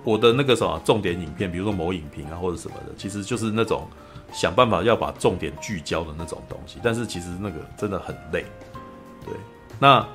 [0.06, 3.88] 我的那个什么重点影片，比如说某影评啊或者什么的，其实就是那种
[4.34, 6.80] 想办法要把重点聚焦的那种东西。
[6.84, 8.44] 但是其实那个真的很累，
[9.26, 9.34] 对。
[9.80, 10.06] 那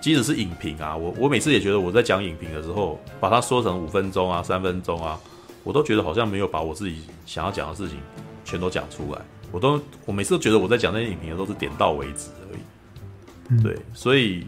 [0.00, 5.18] 即使是影评啊，我我每次也觉得我在讲影评的时候，把它说成五分钟啊、三分钟啊，
[5.62, 7.98] 我都觉得好像没有把我自己想要讲的事情
[8.44, 9.20] 全都讲出来。
[9.50, 13.78] 我都我每次都觉得我在讲那些影评的都是点到为止而已，对。
[13.94, 14.46] 所以，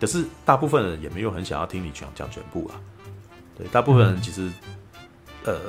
[0.00, 2.80] 可是大部分人也没有很想要听你全讲全部啊。
[3.56, 4.50] 对，大部分人其实，
[5.44, 5.60] 嗯、呃，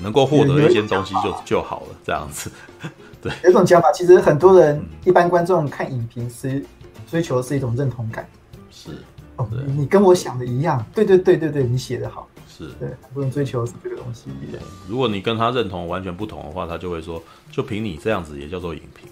[0.00, 2.50] 能够获得一些东西就就好了，这样子。
[3.20, 6.64] 对，有种讲法，其实很多人、嗯、一般观众看影评是
[7.10, 8.28] 追求的是一种认同感。
[8.70, 8.90] 是
[9.36, 10.84] 哦，你跟我想的一样。
[10.94, 12.28] 对对对对对，你写的好。
[12.48, 14.24] 是对，很多人追求的是这个东西。
[14.50, 19.08] 对，如果你跟他认同完全不同的话，他就会说，就凭你这样子也叫做影评。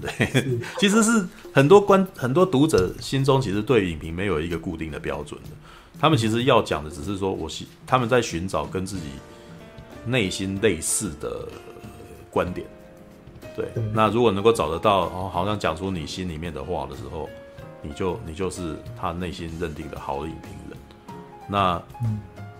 [0.00, 0.10] 对，
[0.78, 5.50] 其实是很多观很多读者心中其实对影评没有一个固定的标准的。
[5.98, 9.06] 他们其实要讲的只是说，我希他们在寻找跟自己
[10.04, 11.46] 内心类似的
[12.30, 12.66] 观点。
[13.56, 17.28] 对，那如果能够找得到，哦，好像讲出你心里面的话的时候，
[17.82, 20.78] 你就你就是他内心认定的好的影评人。
[21.48, 21.82] 那，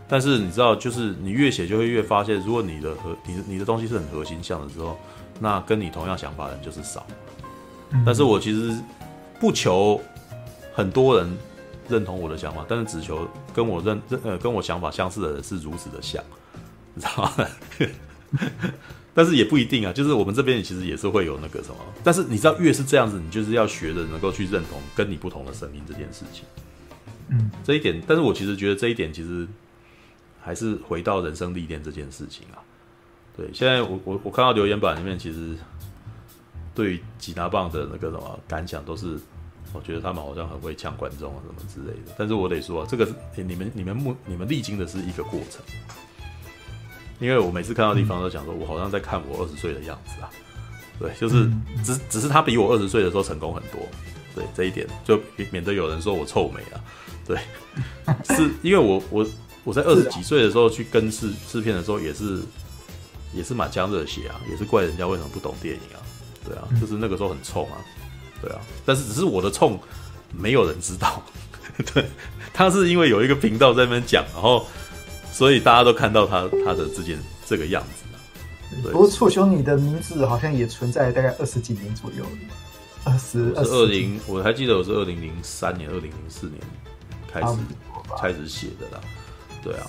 [0.09, 4.97] 但是你知道，就是你越写就会越发现，如果你的核你的你的东西是很核心向的时候，
[5.39, 7.07] 那跟你同样想法的人就是少。
[8.05, 8.77] 但是我其实
[9.41, 10.01] 不求
[10.75, 11.37] 很多人。
[11.91, 16.23] 认同我的想法，但是只求跟我认认呃跟我想法相似的人是如此的像，
[16.99, 18.73] 你知道吗？
[19.15, 26.45] 但是也不一定啊，就是我们这边其实也是会有那个什么，但是你知道越是这样子，你就是要学着能够去认同跟你不同的声音这件事情。
[27.29, 29.47] 嗯，这一点，但是我其实觉得这一点其实
[30.41, 32.59] 还是回到人生历练这件事情啊。
[33.37, 35.57] 对，现在我我我看到留言板里面，其实
[36.75, 39.19] 对于吉拿棒的那个什么感想都是。
[39.75, 42.15] 我觉得他们好像很会呛观众啊，什么之类的。
[42.17, 43.13] 但是我得说，这个是
[43.45, 45.63] 你们、你们、目、你们历经的是一个过程。
[47.19, 50.31] 因为我每次看到地方都想说，我好像在看我二十岁的样子啊。
[50.99, 51.49] 对，就是
[51.85, 53.81] 只只是他比我二十岁的时候成功很多。
[54.35, 56.81] 对，这一点就免得有人说我臭美啊。
[57.27, 57.39] 对，
[58.37, 59.27] 是因为我我
[59.65, 62.41] 我在二十几岁的时候去跟试试片的时候，也是
[63.33, 66.03] 也是满腔热血啊，也是怪人家为什么不懂电影啊。
[66.45, 67.79] 对啊，就是那个时候很冲啊。
[68.41, 69.79] 对啊，但是只是我的冲，
[70.33, 71.23] 没有人知道。
[71.95, 72.05] 对，
[72.53, 74.67] 他是因为有一个频道在那边讲，然后
[75.33, 78.05] 所以大家都看到他他的这件这个样子。
[78.91, 82.25] 不过楚兄，你的名字好像也存在大概二十几年左右，
[83.05, 86.61] 二十二二零，我还记得我是二零零三年、二零零四年
[87.33, 87.57] 开始
[88.21, 89.01] 开始写的啦。
[89.63, 89.87] 对啊，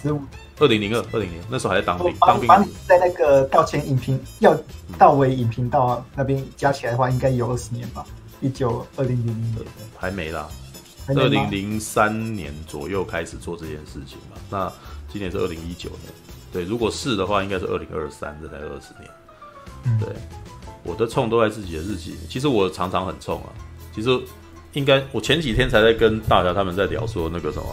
[0.60, 2.48] 二零零二、二零零那时候还在当兵，当兵。
[2.48, 4.58] 把你在那个道前影评要
[4.98, 8.06] 到尾影评道那边加起来的话，应该有二十年吧。
[8.42, 9.66] 一九二零零零年。
[9.98, 10.48] 还没啦，
[11.10, 14.38] 二零零三年左右开始做这件事情嘛。
[14.50, 14.72] 那
[15.12, 16.14] 今年是二零一九年，
[16.52, 20.00] 对，如果是的话，应该是二零二三，这才二十年。
[20.00, 20.16] 对，
[20.84, 22.16] 我的冲都在自己的日记。
[22.30, 23.50] 其实我常常很冲啊。
[23.94, 24.10] 其实
[24.74, 27.66] 应该我前几天才在跟大家他们在聊说那个什么，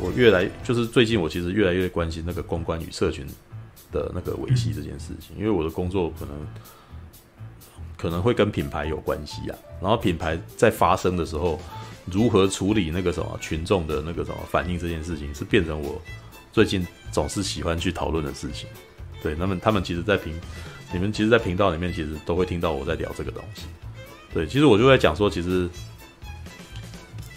[0.00, 3.26] 我越来就是最近我其实越来越关心那个公关与社群
[3.92, 6.34] 的那个维系这件事情，因为我的工作可能。
[7.94, 11.56] 可能会跟品牌有关系啊，然后品牌在发生的时候，
[12.06, 16.02] 如何处理那个什么群众的那个什么反应这件事情，是变成我
[16.52, 18.68] 最近总是喜欢去讨论的事情。
[19.22, 20.34] 对，那么他们其实，在频
[20.92, 23.62] 你们其实，在频道里面其实都会听到我在聊这个东西。
[24.34, 25.68] 对，其实我就在讲说，其实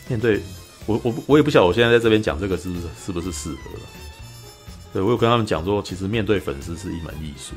[0.07, 0.41] 面对
[0.85, 3.81] 我我我也不晓得我现在在这边讲这个是不是是不是适合了。
[4.93, 7.53] 对，我有跟他们讲说，其实面对粉丝是一门艺术。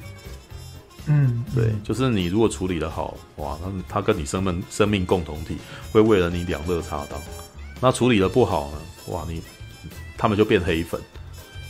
[1.06, 5.56] 嗯，对，就是你如果处理的好，哇，他他跟你生命生命共同体
[5.90, 7.18] 会为了你两肋插刀。
[7.80, 9.40] 那处理的不好呢，哇，你
[10.18, 11.00] 他们就变黑粉，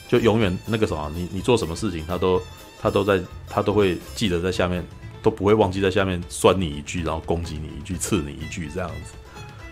[0.08, 2.42] 就永远那个什么，你你做什么事情，他都
[2.80, 4.84] 他都在他都会记得在下面，
[5.22, 9.12] 都不会忘记在下面酸你一句，然后攻击你一句，刺你一句这样子。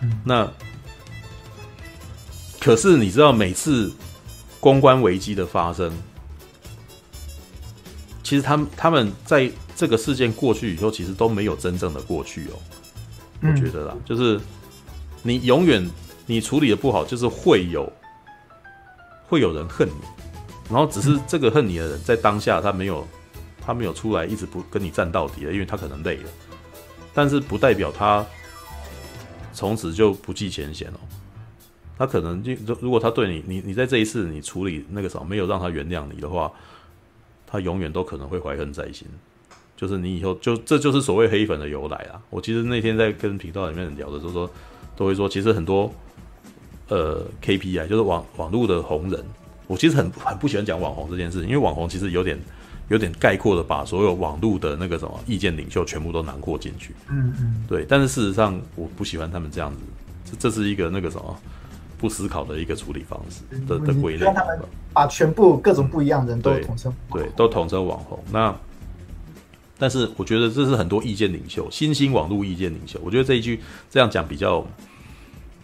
[0.03, 0.49] 嗯，那
[2.61, 3.91] 可是你知道，每次
[4.61, 5.93] 公关危机的发生。
[8.22, 12.59] 其实他们他们在这个事件过去以后，其实都没有真正的过去哦。
[13.41, 14.41] 我觉得啦，嗯、就是
[15.22, 15.89] 你永远
[16.26, 17.91] 你处理的不好，就是会有
[19.28, 19.95] 会有人恨你，
[20.68, 23.06] 然后只是这个恨你的人在当下他没有
[23.60, 26.30] 他没有出来一直不跟你战到底了，因为他可能累了，
[27.14, 28.24] 但是不代表他
[29.52, 31.00] 从此就不计前嫌哦。
[31.98, 36.52] 他可能就如果他对你，你你在这一次你处理那个什么没有让他原谅你的话，
[37.46, 39.08] 他永远都可能会怀恨在心。
[39.76, 42.20] 就是你以后就这就是所谓黑粉的由来啊。
[42.28, 44.50] 我其实那天在跟频道里面聊的时候说，
[44.94, 45.90] 都会说其实很多
[46.88, 49.24] 呃 KPI 就是网网络的红人，
[49.66, 52.38] 我其实很很不喜欢讲网红这件事情，因为网红其实有点。
[52.88, 57.84] 有点概括的把所有网络的那个什么意见领袖全部都囊括进去，嗯嗯，对。
[57.84, 59.80] 但是事实上，我不喜欢他们这样子，
[60.24, 61.36] 这这是一个那个什么
[61.98, 64.24] 不思考的一个处理方式的的归类。
[64.24, 64.56] 让他们
[64.92, 68.22] 把全部各种不一样的人都统称，对，都统称网红。
[68.30, 68.54] 那
[69.76, 73.00] 但是我觉得这是很多意见领袖，新兴网络意见领袖。
[73.02, 73.60] 我觉得这一句
[73.90, 74.64] 这样讲比较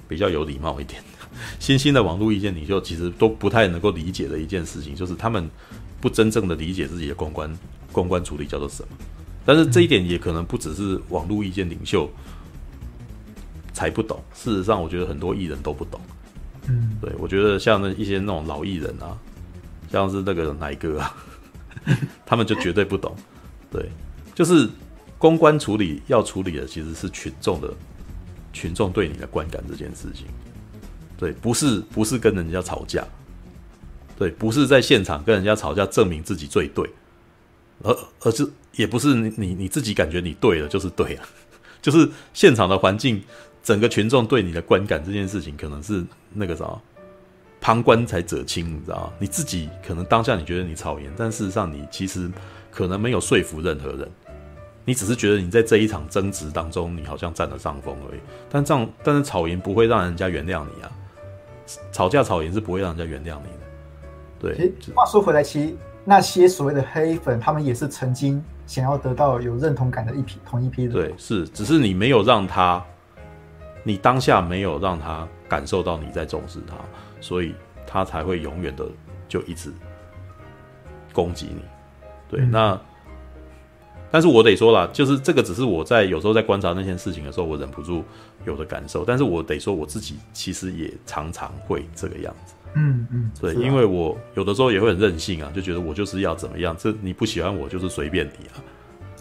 [0.09, 1.00] 比较有礼貌一点。
[1.59, 5.49] 新兴的网络意见领袖其实都不太能够理解的一件事情，就是他们。
[6.03, 7.49] 不真正的理解自己的公关
[7.93, 8.97] 公关处理叫做什么，
[9.47, 12.11] 但是这一点也可能不只是网络意见领袖
[13.72, 14.20] 才不懂。
[14.34, 16.01] 事实上，我觉得很多艺人都不懂。
[16.66, 19.16] 嗯，对，我觉得像那一些那种老艺人啊，
[19.93, 21.16] 像是那个奶哥啊，
[22.26, 23.14] 他们就绝对不懂。
[23.70, 23.88] 对，
[24.34, 24.68] 就是
[25.18, 27.72] 公关处理要处理的其实是群众的
[28.53, 30.26] 群众对你的观感这件事情。
[31.23, 33.07] 对，不是不是跟人家吵架。
[34.18, 36.85] 对，不是在现场跟人家吵架证明自己最对，
[37.85, 38.45] 而而是
[38.75, 41.23] 也不是你你你自己感觉你对了就是对了，
[41.81, 43.23] 就是现场的环境，
[43.62, 46.66] 整个群众对你的观感这件事情，可能是那个啥，
[47.61, 49.12] 旁观才者清，你知道？
[49.20, 52.29] 你自己可能当下你觉得你吵赢，但事实上你其实
[52.68, 54.11] 可能没有说服任何人，
[54.85, 58.20] 你只是觉得你在这一场争执当中，你好像占了上风而已。
[58.51, 60.91] 但这样，但是吵赢不会让人家原谅你啊，
[61.91, 64.55] 吵架吵赢是不会让人家原谅你的。
[64.55, 70.93] 对，话说回来，其实那些所谓的黑粉，他们也是曾经想要得到有认同感的一批同一批人。
[70.93, 72.85] 对，是，只是你没有让他，
[73.85, 76.75] 你当下没有让他感受到你在重视他，
[77.21, 77.55] 所以
[77.87, 78.85] 他才会永远的
[79.29, 79.73] 就一直
[81.13, 81.63] 攻击你。
[82.29, 82.81] 对，嗯、那，
[84.11, 88.03] 但是我得说了，就是这个只是我在有时候在观察那件事情的时候，我忍不住
[88.45, 89.05] 有的感受。
[89.05, 92.55] 但是我得说，我自己其实也常常会这个样子。
[92.74, 98.55] 嗯嗯，对，因为我有的时候也会很任性啊，就觉得我就是要怎么样，这你不喜欢我就是随便你啊。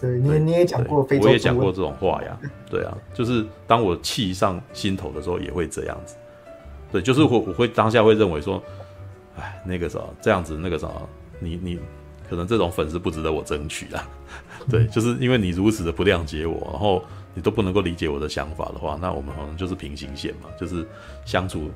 [0.00, 2.38] 对，你你也讲过非洲，我也讲过这种话呀。
[2.70, 6.16] 对啊，就是当我气上心头的时候，也会这样子。
[6.90, 8.62] 对，就是我我会当下会认为说，
[9.38, 10.88] 哎，那个啥，这样子那个啥，
[11.38, 11.78] 你你
[12.28, 14.08] 可能这种粉丝不值得我争取啊。
[14.68, 17.04] 对，就是因为你如此的不谅解我，然后
[17.34, 20.86] 你都不能够理解我的想法的话，那我们可能就是平行线嘛，就是
[21.24, 21.70] 相处。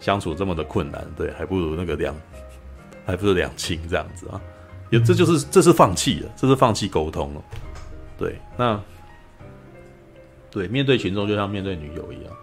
[0.00, 2.12] 相处这么的困难，对，还不如那个两，
[3.06, 4.40] 还不如两清这样子啊，
[4.90, 7.42] 也这就是这是放弃了，这是放弃沟通了，
[8.18, 8.82] 对，那
[10.50, 12.34] 对面对群众就像面对女友一样，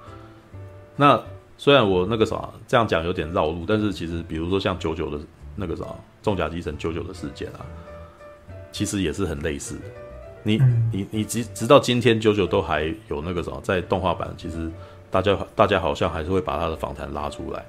[0.96, 1.22] 那
[1.58, 5.20] 虽然我那个啥这样讲有点绕路，但是其实比如说像九九的
[5.54, 5.84] 那个啥
[6.24, 7.60] 重甲机神九九的事件啊，
[8.72, 9.82] 其实也是很类似的，
[10.44, 10.60] 你
[10.92, 14.72] 你你直直到今天九九都还有那个什么在动画版其实。
[15.12, 17.66] 大家大家好像还是会把他的访谈拉出来，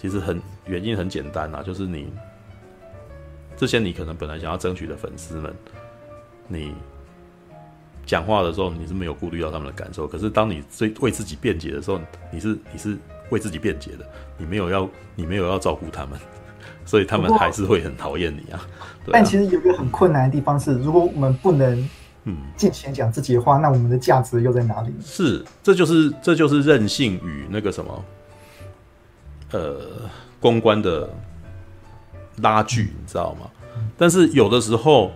[0.00, 2.12] 其实很原因很简单啊，就是你
[3.56, 5.52] 这些你可能本来想要争取的粉丝们，
[6.46, 6.72] 你
[8.06, 12.00] 讲话的时候你是没有顾虑到他们的感受，可是当你最为自己辩解的时候，
[12.30, 12.96] 你是你是
[13.30, 16.16] 为自己辩解的，你没有要你没有要照顾他们，
[16.88, 18.66] 所以他们还是会很讨厌你啊。
[19.12, 21.88] 但其实有一个很困难的地方是，如果我们不能。
[22.24, 24.92] 嗯，尽情讲自己的话，那我们的价值又在哪里？
[25.02, 28.04] 是，这就是这就是任性与那个什么，
[29.52, 29.80] 呃，
[30.38, 31.08] 公关的
[32.42, 33.48] 拉锯，你知道吗？
[33.96, 35.12] 但是有的时候，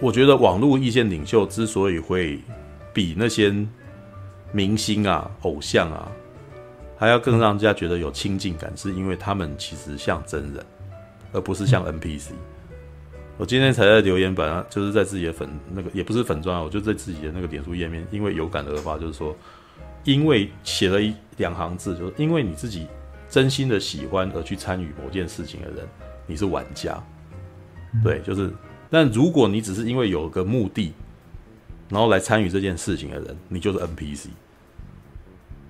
[0.00, 2.40] 我觉得网络意见领袖之所以会
[2.92, 3.54] 比那些
[4.50, 6.10] 明星啊、偶像啊
[6.98, 10.64] 还要更让人家觉得有亲近感，是因为他们其实像真人，
[11.32, 12.32] 而不是像 NPC。
[13.36, 19.32] 我今天才在留言板，就是在自己的粉那个也不是粉砖啊，我就在自己的那个脸书页面，因为有感而发，就是说，
[20.02, 22.88] 因为写了一两行字，就是因为你自己
[23.30, 25.86] 真心的喜欢而去参与某件事情的人，
[26.26, 27.00] 你是玩家，
[28.02, 28.52] 对，就是，
[28.90, 30.92] 但如果你只是因为有个目的，
[31.88, 34.30] 然后来参与这件事情的人，你就是 NPC。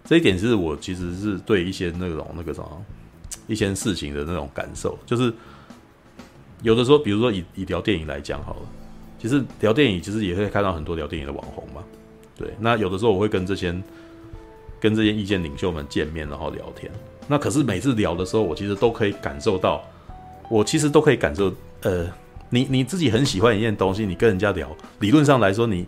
[0.09, 2.85] 这一点是我其实是对一些那种那个什么
[3.47, 5.33] 一些事情的那种感受，就是。
[6.61, 8.63] 有的时候，比如说以以聊电影来讲好了，
[9.17, 11.85] 其实聊电影其实也会看到很多聊电影的网红嘛。
[12.37, 13.73] 对，那有的时候我会跟这些
[14.81, 16.91] 跟这些意见领袖们见面，然后聊天。
[17.29, 19.85] 那可是每次聊的时候，我其实都可以感受到，
[20.51, 22.11] 我其实都可以感受，呃，
[22.51, 25.87] 你你自己很喜欢一件东西，你跟人家聊，理论上来说，你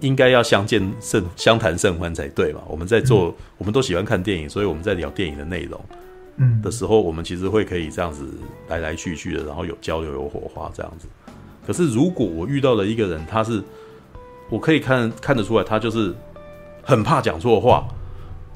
[0.00, 2.60] 应该要相见甚相谈甚欢才对嘛。
[2.68, 5.80] 我们在做，嗯、我们都喜欢看电影，所以我们在聊电影的内容，
[6.36, 8.28] 嗯的时候，我们其实会可以这样子
[8.68, 11.06] 来来去去的，然后有交流有火花这样子。
[11.66, 13.62] 可是如果我遇到了一个人，他是
[14.48, 16.14] 我可以看看得出来，他就是
[16.82, 17.86] 很怕讲错话，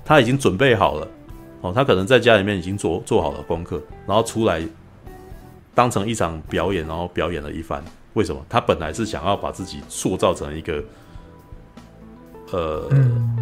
[0.05, 1.09] 他已经准备好了
[1.61, 4.62] 哦，他可能在家里面已经做做好了功课，然后出来。
[5.72, 7.82] 当成一场表演，然后表演了一番。
[8.14, 8.45] 为什么？
[8.49, 10.82] 他本来是想要把自己塑造成一个，
[12.53, 12.89] 呃，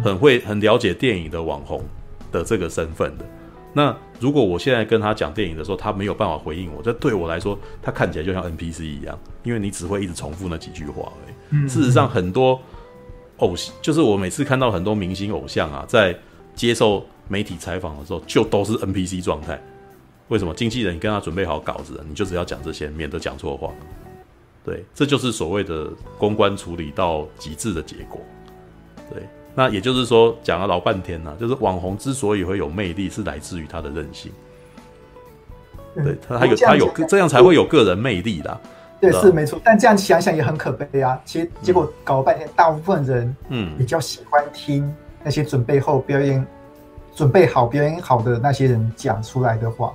[0.03, 1.83] 很会、很了解电影的网红
[2.31, 3.25] 的这个身份的。
[3.73, 11.67] 那如果我现在跟他讲电影的时候，他没有办法回应我，这对我来说，他看起来就像 NPC 一样，因为你只会一直重复那几句话而已。
[11.69, 12.59] 事实上，很多
[13.37, 16.17] 偶像，就是我每次看到很多明星偶像啊，在
[16.55, 19.61] 接受媒体采访的时候，就都是 NPC 状态。
[20.29, 23.71] 为什么经纪人跟他准备好稿子，你就只要讲这些，免得讲错话。
[24.65, 28.19] 对，这就是所谓的公关处理到极致的结果。
[29.13, 29.23] 对，
[29.55, 34.31] 那也就是说，讲了老半天呢、啊，就是网红之所以会有魅力，是来自于他的韧性。
[35.95, 38.59] 对，他还有他有这样才会有个人魅力的。
[39.01, 39.59] 对，是没错。
[39.63, 41.19] 但这样想想也很可悲啊。
[41.25, 44.93] 其实结果搞了半天，大部分人嗯比较喜欢听
[45.23, 46.45] 那些准备后表演、
[47.15, 49.91] 准备好表演好的那些人讲出来的话。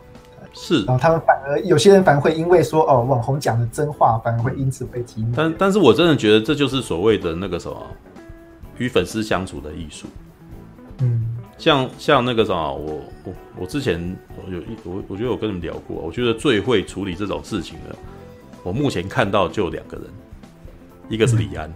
[0.52, 5.32] 是，然后他们反而有些人反而会因为说哦，网红讲的真话，反而会因此被激怒。
[5.36, 7.76] 但但是我真的觉得这就是所谓的那个什么，
[8.78, 10.06] 与粉丝相处的艺术。
[10.98, 14.16] 嗯，像像那个什么，我我我之前
[14.48, 17.96] 有一我我觉得我跟你们聊过，我觉得最会处理这种事情的，
[18.62, 20.06] 我目前看到就两个人，
[21.08, 21.72] 一个是李安，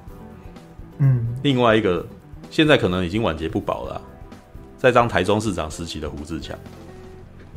[0.98, 2.06] 嗯，另外一个
[2.48, 4.00] 现在可能已经晚节不保了，
[4.76, 6.56] 在当台中市长时期的胡志强。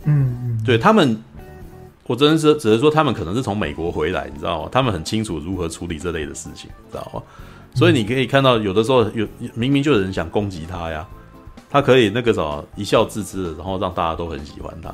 [0.05, 1.15] 嗯嗯，对他们，
[2.07, 4.69] 我真的是只能说他们可能是从美国回来，你知道吗？
[4.71, 7.21] 他们很清楚如何处理这类的事情，知道吗？
[7.73, 11.07] 所以你可以看到，有的时候有明明就有人想攻击他呀，
[11.69, 14.93] 他可以那个什么一笑置之，然后让大家都很喜欢他。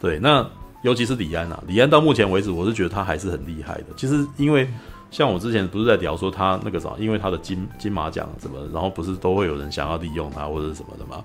[0.00, 0.44] 对，那
[0.82, 3.86] 尤其是李安啊，李安到目前为止，我是觉得他还是很厉害的。
[3.96, 4.68] 其实因为
[5.10, 11.22] 像我之前不是在聊说他那个什么，因为他的金金马奖什么，然后不是都会有人想要利用他或者什么的吗？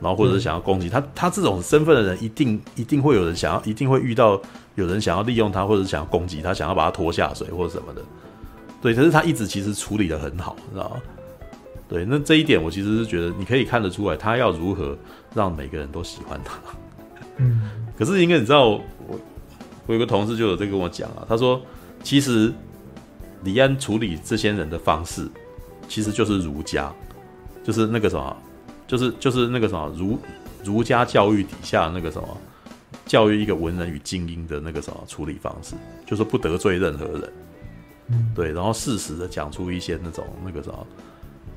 [0.00, 4.40] 然后或者是想要攻击他，他这种身份的人，一定一定会有人想要，一定会遇到
[4.74, 8.02] 有人想要利用他，或者是想要攻击他，想要把他拖下水或者什么的。
[8.82, 10.96] 对，可是他一直其实处理的很好，知道吗？
[11.88, 14.94] 对，那这一点我其实是觉得你可以看得出来，他要如何
[15.34, 16.58] 让每个人都喜欢他。
[17.38, 18.82] 嗯， 可是应该你知道，我
[19.86, 21.62] 我有个同事就有在跟我讲啊，他说
[22.02, 22.52] 其实
[23.44, 25.26] 李安处理这些人的方式，
[25.88, 26.92] 其实就是儒家，
[27.64, 28.36] 就是那个什么。
[28.84, 30.18] 就是就是那个什么儒
[30.62, 32.28] 儒家教育底下那个什么
[33.06, 35.74] 教育一个文人与精英的那个什么处理方式，
[36.04, 37.41] 就是不得罪任何人，嗯，
[38.34, 40.86] 对，然后适时的讲出一些那种那个什么，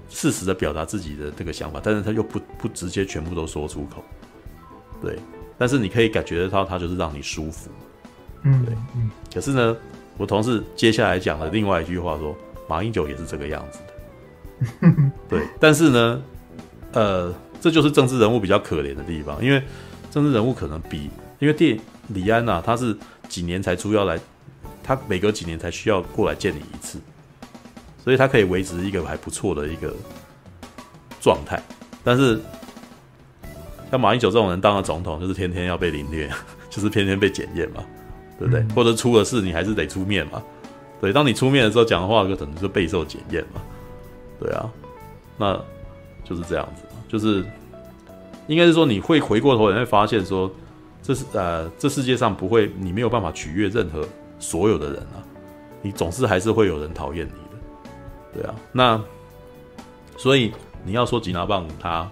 [0.10, 4.04] 适时的表达自己的这个想法，但是他又不不直接全部都说出口，
[5.02, 5.18] 对，
[5.58, 7.70] 但是你可以感觉得到他就是让你舒服，
[8.44, 9.78] 嗯，对，嗯，可是呢，
[10.18, 12.36] 我同事接下来讲了另外一句话说，
[12.68, 13.80] 马英九也是这个样子
[14.82, 16.22] 的， 对，但是呢。
[16.94, 19.62] 呃，这就是政治人物比较可怜的地方，因为
[20.10, 21.78] 政治人物可能比，因为电
[22.08, 22.96] 李安呐、啊，他是
[23.28, 24.18] 几年才出要来，
[24.86, 27.00] 他每隔几年才需要过来见你一次，
[28.04, 29.92] 所以他可以维持一个还不错的一个
[31.20, 31.60] 状态。
[32.04, 32.40] 但是
[33.90, 36.30] 像马英九这种人当了总统，就是天天要被凌虐，
[36.70, 37.84] 就是天天被检验嘛，
[38.38, 38.62] 对不对？
[38.62, 40.44] 嗯、或者出了事你还是得出面嘛，
[41.02, 43.62] 对，当你出面的时候讲的话，就可能就备受检验嘛，
[44.40, 44.70] 对啊，
[45.38, 45.60] 那
[46.24, 46.84] 就是这样子。
[47.08, 47.46] 就是，
[48.48, 50.52] 应该是说，你会回过头，你会发现说，
[51.02, 54.06] 这是呃，这世界上不会，你没有办法取悦任何
[54.40, 55.24] 所有的人啊，
[55.82, 58.56] 你总是还是会有人讨厌你的，对啊。
[58.72, 59.02] 那
[60.18, 62.10] 所以你要说吉拿棒他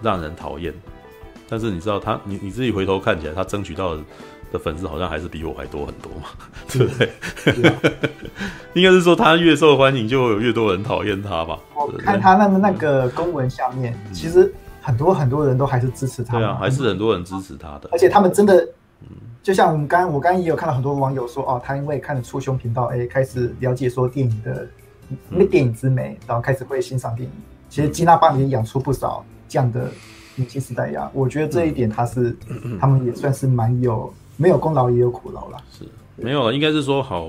[0.00, 0.72] 让人讨厌，
[1.48, 4.02] 但是你知道他，你你自己回头看起来，他争取到的。
[4.50, 6.28] 的粉丝好像还是比我还多很多嘛，
[6.72, 7.12] 对不对？
[8.72, 11.58] 应该是说他越受欢迎，就会有越多人讨厌他吧。
[11.74, 14.50] 我看他那个那个公文下面，嗯、其实
[14.80, 16.38] 很多很多人都还是支持他。
[16.38, 17.90] 对啊，还是很多人支持他的。
[17.92, 18.66] 而且他们真的，
[19.42, 24.68] 就像我们刚我刚刚也有看到很多网友说，哦，他因为看了促胸频道，哎，开始了解说电影的
[25.28, 27.32] 那电影之美，然后开始会欣赏电影。
[27.68, 29.90] 其实吉拿棒也养出不少这样的
[30.36, 31.10] 年轻时代呀。
[31.14, 32.36] 我觉得这一点他是，
[32.80, 34.12] 他们也算是蛮有。
[34.40, 35.84] 没有功劳也有苦劳啦，是
[36.14, 37.28] 没有了，应该是说好，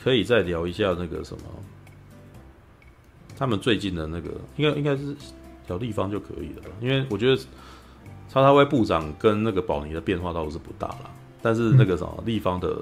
[0.00, 1.42] 可以再聊一下那个什么，
[3.36, 5.16] 他们最近的那个，应该应该是
[5.66, 7.42] 小地方就可以了，因为我觉得，
[8.32, 11.10] 叉叉 Y 部长跟那个保尼的变化倒是不大了，
[11.42, 12.78] 但是那个什么立方的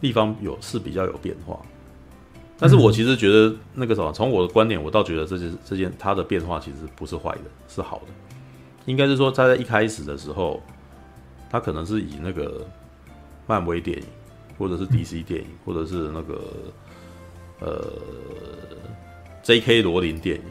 [0.00, 1.58] 立方有是比较有变化。
[2.58, 8.06] 但是我其实觉得那个什么，从我的观点，我倒觉得这件这件它的变化其实不是坏的，是好的。
[8.84, 10.62] 应该是说他在一开始的时候，
[11.48, 12.66] 他可能是以那个
[13.46, 14.04] 漫威电影，
[14.58, 16.40] 或者是 DC 电影，或者是那个
[17.60, 17.92] 呃
[19.42, 19.80] J.K.
[19.80, 20.42] 罗琳电影，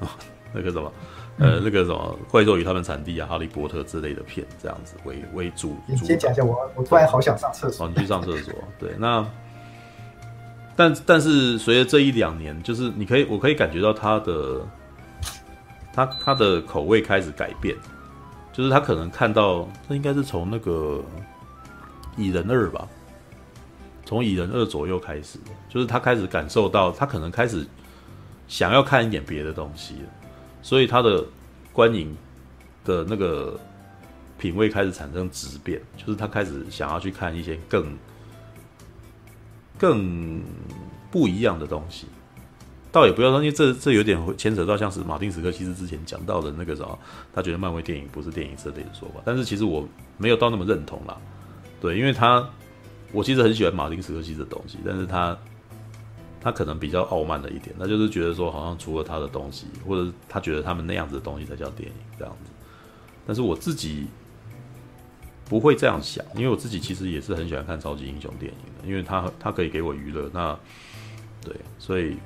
[0.52, 0.92] 那个什么
[1.38, 5.76] 呃那个什么怪兽与他们产地啊，哈利波特之类的片这样子为为主。
[5.86, 7.86] 你先讲一下，我我突然好想上厕所。
[7.86, 8.54] 哦，你去上厕所。
[8.78, 9.26] 对，那。
[10.76, 14.60] 但但是随着这一两年，就是你可以，我可以感觉到他的，
[15.92, 17.76] 他他的口味开始改变，
[18.52, 21.00] 就是他可能看到，那应该是从那个
[22.16, 22.88] 蚁人二吧，
[24.04, 27.64] 从蚁人二左右开始，就是他开始感受到，他可能开始
[28.48, 30.08] 想要看一点别的东西了，
[30.64, 31.22] 所以他的
[31.72, 32.16] 观影
[32.84, 33.60] 的那个
[34.36, 37.86] 品味开始产生质变，就是他开始想要去看一些更。
[39.76, 40.40] 更
[41.10, 42.06] 不一样的东西，
[42.92, 46.96] 倒也不要说，因为这这有点牵扯到像是马丁·史柯西斯之前讲到的那个什么，
[47.34, 49.20] 他觉得漫威电影不是电影这类的说法。
[49.24, 49.86] 但是其实我
[50.16, 51.18] 没有到那么认同啦，
[51.80, 52.48] 对，因为他
[53.10, 55.36] 我其实很喜欢马丁·史柯西斯的东西，但是他
[56.44, 62.50] 他可能比较傲慢了一点，他就是觉得说好像除了他的东西，或者他觉得他们那样子的东西才叫电影这样子。
[63.26, 64.06] 但是我自己。
[65.46, 70.28] 不会这样想，因为我自己其实也是很喜欢看超级英雄电影的，因为他他可以给我娱乐。
[70.32, 70.58] 那
[71.44, 72.16] 对，所以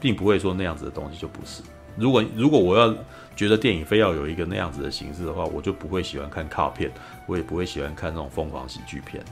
[0.00, 1.62] 并不会说那样子的东西就不是。
[1.96, 2.92] 如果如果我要
[3.36, 6.90] 觉得电影非要有一个那样子的形式的话，我就不会喜欢看卡片，
[7.28, 9.24] 我也不会喜欢看那种疯狂喜剧片。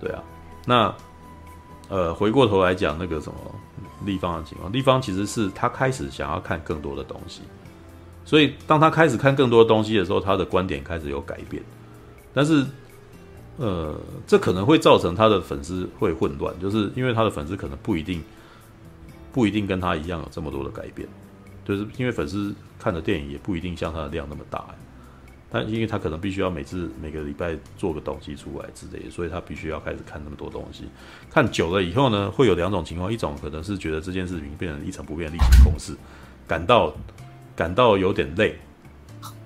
[0.00, 0.24] 对啊，
[0.64, 0.94] 那
[1.92, 3.38] 呃，回过头来讲那个什么
[4.06, 7.42] 立方的情况，立方其实是他开始想要看更多的东西，
[8.24, 11.62] 所以当他开始看更多的东西的时候，他的观点开始有改变。
[12.32, 12.64] 但是，
[13.58, 13.94] 呃，
[14.26, 18.24] 这可能会造成他的粉丝会混乱，就是因为他的粉丝可能不一定
[19.30, 21.06] 不一定跟他一样有这么多的改变，
[21.62, 24.64] 就是因为粉丝看的电影也不一定像他的量那么大，
[25.52, 30.84] 但因为他可能必须要每次每个礼拜做个东西出来之类的，所以他必须要开始看那么多东西。
[31.30, 35.94] 看久了以后呢，会有两种情况，一种可能是觉得这件事情变成一成不变的例行公事，
[36.48, 36.94] 感到
[37.54, 38.58] 感到有点累。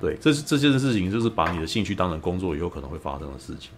[0.00, 3.72] 对，这是这件事情，就是把你的兴趣当成工作，有可能会发生的事情。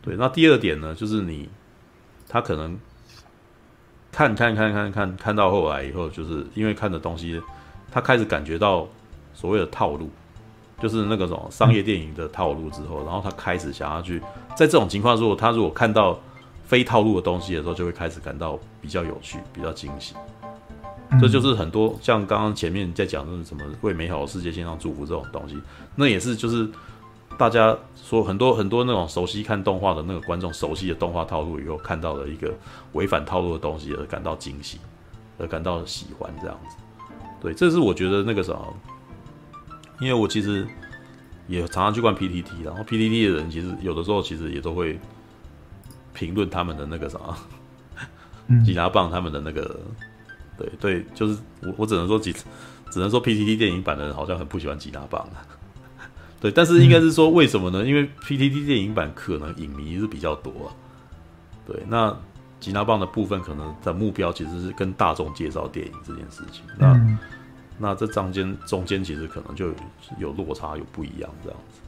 [0.00, 1.48] 对，那第二点呢，就是你
[2.28, 2.78] 他可能
[4.10, 7.40] 看看看看看看到后来以后，就是因为看的东西，
[7.90, 8.88] 他开始感觉到
[9.34, 10.10] 所谓的套路，
[10.82, 14.20] 就是那个种商业电影的套路之后，然后他开始想要去
[14.56, 16.18] 在这种情况，如果他如果看到
[16.64, 20.14] 非套路的东西的时候，就会开始感到比较有趣，比较惊喜。
[21.20, 25.56] 这就是很多像刚刚前面在讲的什么为美好的世界献上祝福这种东西，
[25.94, 26.68] 那也是就是
[27.38, 32.52] 大家说很多很多那种熟悉看动画的那个观众熟悉的动画套路以后看到了一个
[32.92, 34.78] 违反套路的东西而感到惊喜，
[35.38, 36.76] 而感到喜欢这样子。
[37.40, 38.74] 对，这是我觉得那个什么，
[40.02, 40.66] 因为我其实
[41.46, 44.98] 也常常去逛 PTT，然后 PTT 的人其实有的时候其实也都会
[46.12, 49.80] 评论他们的那个什么，吉拿棒他们的那个。
[50.58, 52.30] 对对，就是我我只能说几，
[52.90, 55.26] 只能说 PTT 电影版的人好像很不喜欢吉拿棒。
[56.40, 57.86] 对，但是应该是说为什么呢？
[57.86, 60.68] 因为 PTT 电影版可能影迷是比较多啊。
[61.66, 62.14] 对，那
[62.60, 66.62] 吉拿棒的部分可能的目标其实是跟大众介绍电影这件事情。
[66.78, 67.18] 那、嗯、
[67.78, 69.68] 那这中间中间其实可能就
[70.18, 71.80] 有落差，有不一样这样子。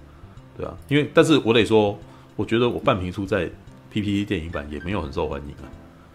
[0.57, 1.99] 对啊，因为但是我得说，
[2.37, 3.51] 我觉得我半瓶醋在
[3.91, 5.69] PPT 电影版也没有很受欢迎啊。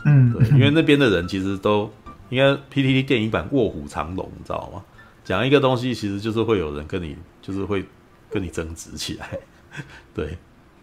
[0.06, 1.90] 嗯，对，因为那边的人其实都。
[2.30, 4.84] 应该 PPT 电影版卧虎藏龙，你知道吗？
[5.26, 7.84] 讲一个东西，其实就是会有人跟你，就是会
[8.30, 9.28] 跟你争执起来。
[10.14, 10.38] 对，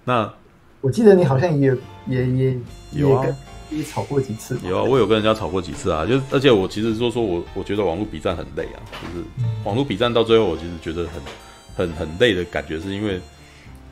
[0.04, 0.28] 那
[0.80, 1.72] 我记得你好像也
[2.08, 2.58] 也也
[2.94, 3.24] 有啊，
[3.70, 4.58] 也吵过几次。
[4.64, 6.06] 有啊，我有跟人家吵过几次啊。
[6.06, 8.78] 就是而且我其实说说我，我觉得网络比战很累啊。
[8.92, 9.24] 就是
[9.64, 11.22] 网络比战到最后，我其实觉得很
[11.74, 13.20] 很很累的感觉，是因为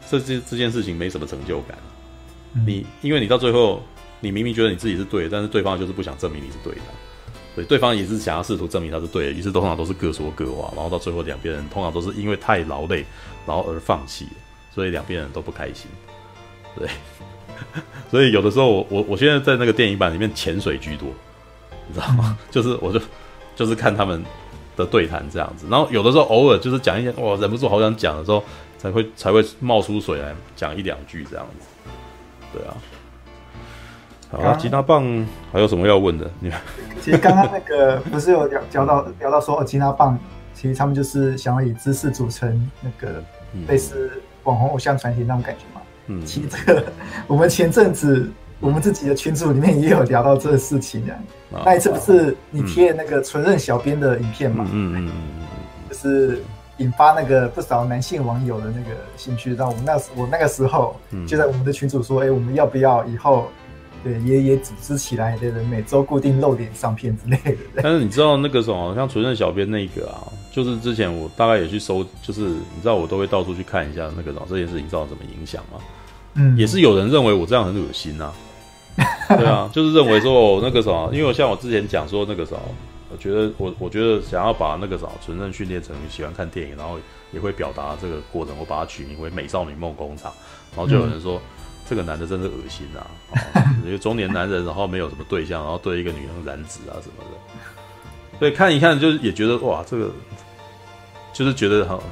[0.09, 1.79] 这这这件事情没什么成就感。
[2.66, 3.83] 你因为你到最后，
[4.20, 6.81] 你明明觉得你自己是对的，但是对方就是不想证明你是对的。
[7.57, 13.05] 对，对方也是想要试图证明他是对的，于是通常都是各说各话，然后到最后两边人通常都是因为太劳累，
[13.47, 14.27] 然后而放弃，
[14.75, 15.87] 所以两边人都不开心。
[16.77, 16.89] 对，
[18.11, 21.09] 所以有的时候我我我现在在那个电影版里面潜水居多，
[21.89, 22.39] 你知道吗？
[22.51, 23.01] 就是我就
[23.57, 24.23] 就是看他们
[24.77, 28.43] 的对谈这样子，然后有的时候偶尔就是讲一些哇忍不住好想讲的时候，
[28.79, 31.67] 才会才会冒出水来讲一两句这样子。
[32.53, 32.75] 对啊。
[34.31, 35.05] 好啊，吉拿棒
[35.53, 36.29] 还有什么要问的？
[36.41, 36.51] 你
[37.01, 40.19] 其实刚刚那个不是有聊聊到聊到说，哦，吉拿棒
[40.55, 43.23] 其实他们就是想要以知识组成那个
[43.69, 45.81] 类似网红偶像传奇那种感觉嘛。
[46.07, 46.85] 嗯，其实这个
[47.27, 48.31] 我们前阵子
[48.61, 51.17] 我们自己的群组里面也有聊到这个事情啊。
[51.53, 54.67] 嗯、那一次不是你贴那个纯任小编的影片嘛？
[54.73, 55.43] 嗯嗯嗯嗯，
[55.89, 56.43] 就是
[56.79, 59.55] 引发那个不少男性网友的那个兴趣。
[59.55, 60.97] 让我们那时我那个时候
[61.27, 63.49] 就在我们的群组说，哎、嗯欸，我们要不要以后？
[64.03, 67.81] 对，也也组织起来的人，每周固定露脸上片之类的。
[67.83, 75.81] 但是你知道那个什么，像纯任小编那个啊，就是之前我大概也去搜，就是你知道我都会到处去看一下那个什么这件事情造成什么影响吗？
[76.35, 78.33] 嗯，也是有人认为我这样很恶心呐、
[78.97, 79.03] 啊。
[79.37, 82.61] 对啊，就是认为说我那个什么，因为我像我之前讲说那个什么，
[83.11, 86.99] 我觉得我我觉得想要把那个什么纯正训练成喜欢看电影，然后
[87.33, 90.31] 也会表达这个过程，我把它取名为《美少女梦工厂》，
[90.77, 91.37] 然后就有人说。
[91.39, 91.51] 嗯
[91.87, 93.05] 这个男的真是恶心啊！
[93.87, 100.11] 一个 中年男人，然后没有什么对象，然后对一个女人染指啊什么的，所以看一看就是也觉得哇，这个
[101.35, 102.03] 就是觉得好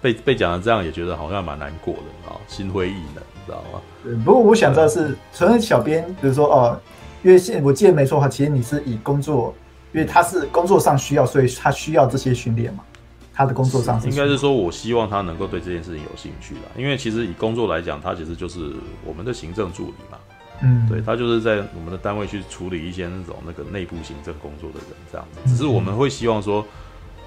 [0.00, 3.80] 被被讲的这样，也觉得好像蛮难过的啊，心灰意冷，你知道吗？
[4.04, 6.80] 对，不过我想知道是存任小编，比如说哦，
[7.24, 9.52] 因为现我记得没错的话，其实你是以工作，
[9.92, 12.84] 因为他是工作上需要，所以他需要这些训练嘛。
[13.38, 16.62] 他的工作上是应该是说，我希望他能够对这件事情有兴趣啦。
[16.74, 18.72] 因为其实以工作来讲，他其实就是
[19.04, 20.18] 我们的行政助理嘛。
[20.62, 25.50] 嗯，对，他就是在我们的单位去处理一些那种那个内部行政工作的人这样子。
[25.50, 26.64] 只是我们会希望说，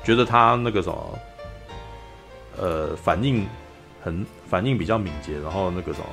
[0.03, 1.19] 觉得他那个什么，
[2.60, 3.47] 呃，反应
[4.03, 6.05] 很反应比较敏捷，然后那个什么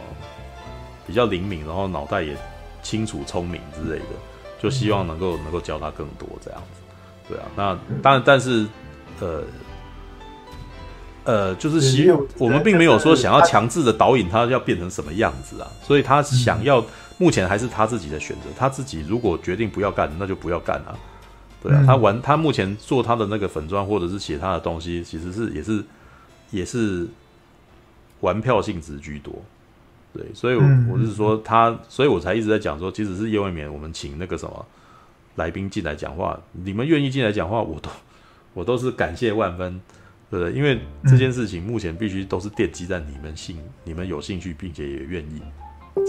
[1.06, 2.36] 比较灵敏，然后脑袋也
[2.82, 4.06] 清楚聪明之类的，
[4.60, 6.80] 就希望能够能够教他更多这样子。
[7.28, 8.66] 对啊，那当然，但是
[9.20, 9.42] 呃。
[11.28, 16.80] 呃，就是希我们并没有说想要强制的导引他要变成什么样子啊，所以他想要
[17.18, 20.94] 目前还是他自己的选择，他自己如果决定不要干，那就不要干啊。
[21.60, 25.84] 对啊，他玩他目前做他的那个粉专或者是写他的东西，其实是也是
[26.50, 27.06] 也是
[28.20, 29.34] 玩票性质居多。
[30.12, 34.66] 对，所以我是说他，所以我才一直在讲说，即使是叶未眠，我们请那个什么
[35.34, 37.90] 来宾进来讲话，你们愿意进来讲话，我都
[38.54, 39.80] 我都是感谢万分。
[40.28, 45.40] 对的，因为这件事情目前必须都是奠基在你们兴、你们有兴趣并且也愿意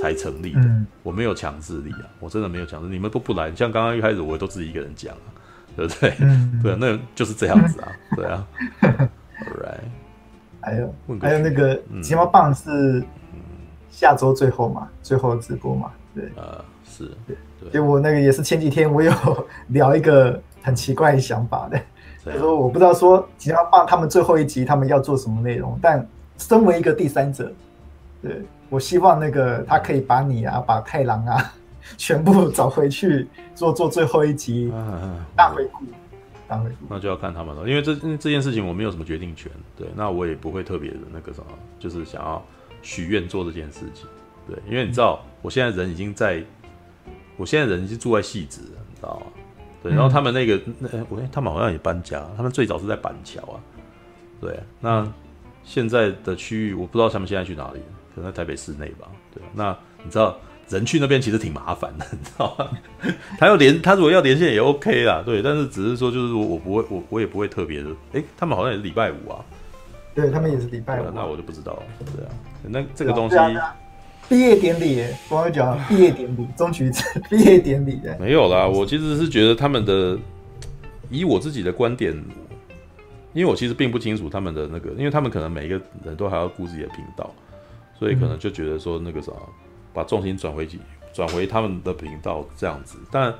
[0.01, 0.85] 才成立的。
[1.03, 2.89] 我没有强制力啊，我真的没有强制。
[2.89, 5.27] 你们都不来，像刚刚一开始我也都自己一个人讲啊，
[5.75, 6.09] 对不对？
[6.63, 8.47] 对啊，那就是这样子啊，对啊。
[8.81, 9.83] All right，
[10.67, 13.03] 还有还有那个睫毛棒是
[13.89, 17.35] 下周最后嘛，最后直播嘛，对啊，是对。
[17.71, 19.11] 就我那个也是前几天我有
[19.69, 21.79] 聊一个很奇怪的想法的。
[22.31, 25.79] 就说我不知道说睫毛棒他们最后一集，他们要做什么内容。
[25.81, 26.05] 但
[26.37, 27.51] 身为一个第三者，
[28.21, 31.53] 对，我希望那个他可以把你啊，把太郎啊，
[31.97, 34.71] 全部找回去做做最后一集
[35.35, 35.85] 大回顾，
[36.89, 39.51] 那就要看他们了，因为这这件事情我没有什么决定权。
[39.75, 42.43] 对，那我也不会特别的那个什么，就是想要
[42.81, 44.07] 许愿做这件事情。
[44.47, 46.41] 对，因为你知道，我现在人已经在，
[47.35, 49.25] 我现在人已经住在汐止了，你知道吗？
[49.83, 53.59] 对，然后他们那个那我他们好像也搬家，他们最早是在板桥啊。
[54.39, 55.05] 对，那
[55.63, 57.79] 现在的区域我不知道他们现在去哪里，
[58.15, 59.07] 可能在台北市内吧。
[59.33, 60.39] 对，那你知道
[60.69, 62.69] 人去那边其实挺麻烦的， 你知道吗？
[63.37, 69.43] 他要连他如果要连线也 OK 啦，对，但是只是说就是我我不会我我也不会特别的，哎，他们好像也是礼拜五啊。
[70.15, 71.83] 对他们也是礼拜五，那我就不知道了。
[72.15, 72.31] 对啊，
[72.63, 73.35] 那这个东西。
[74.29, 76.91] 毕业典礼，我会讲毕业典礼，终局
[77.29, 77.97] 毕业典礼。
[78.19, 80.19] 没有啦，我其实是觉得他们的，
[81.09, 82.11] 以我自己的观点，
[83.31, 87.33] 因为我其实并不清楚他们的那个，因为他们可能每一个人都还要顾自己的频道，
[87.97, 89.31] 所以可能就觉得说那个啥，
[89.93, 90.79] 把重心转回去，
[91.13, 92.97] 转回他们的频道这样子。
[93.11, 93.33] 但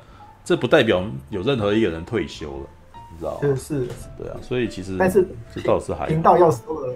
[0.44, 2.68] 这不代表有任何一个人退休了，
[3.12, 3.56] 你知道吗？
[3.56, 3.88] 是，
[4.18, 6.96] 对啊，所以其实但是这倒是还频道要收了，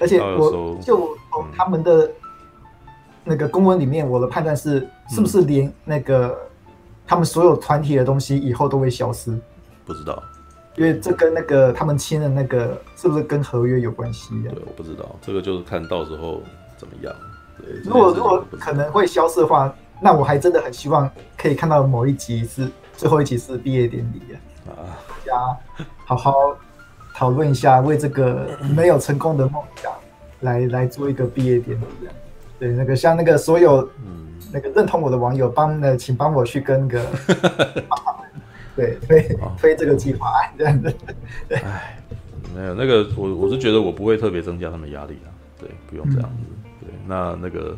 [0.00, 2.10] 而且我就从他们的。
[3.28, 6.36] 那个公文里面，我的判断是，是不是连那个、嗯、
[7.04, 9.36] 他们所有团体的东西以后都会消失？
[9.84, 10.22] 不知道，
[10.76, 14.52] 因为这跟那个他们签的那个是不是跟合约有关系呀？
[14.54, 16.40] 对，我不知道，这个就是看到时候
[16.76, 17.12] 怎么样。
[17.58, 24.36] 对，如果如果可能会消失的话，那我还真的很希望可以看到某一集是最后一集是毕业典礼啊！
[24.68, 25.56] 啊，大家
[26.04, 26.34] 好好
[27.14, 29.90] 讨论一下，为这个没有成功的梦想
[30.40, 32.14] 来来做一个毕业典礼这样。
[32.58, 37.02] 对，那个像那个所有，嗯，那个认同我的网友，帮呃，请帮我去跟个，
[38.76, 40.94] 对推推这个计划这样子。
[41.50, 41.98] 哎，
[42.54, 45.28] 没有那个，我我是觉得我不会特别增加他们压力啊，
[45.58, 46.55] 对，不用这样子。
[47.06, 47.76] 那那个，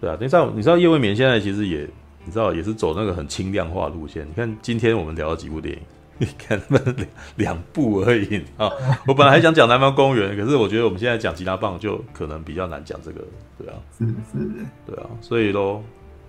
[0.00, 1.88] 对啊，你知道你知道叶未眠现在其实也，
[2.24, 4.26] 你知道也是走那个很轻量化路线。
[4.28, 5.82] 你看今天我们聊了几部电影，
[6.18, 8.70] 你看他们两两部而已啊！
[9.06, 13.24] 我本来还想讲南方公园， 可是我觉得我们现在讲吉他棒就可能比较难讲这个，
[13.58, 14.48] 对啊，是是，
[14.86, 15.82] 对啊，所以咯，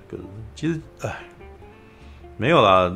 [0.10, 0.24] 这个
[0.56, 1.24] 其实哎，
[2.38, 2.95] 没有啦。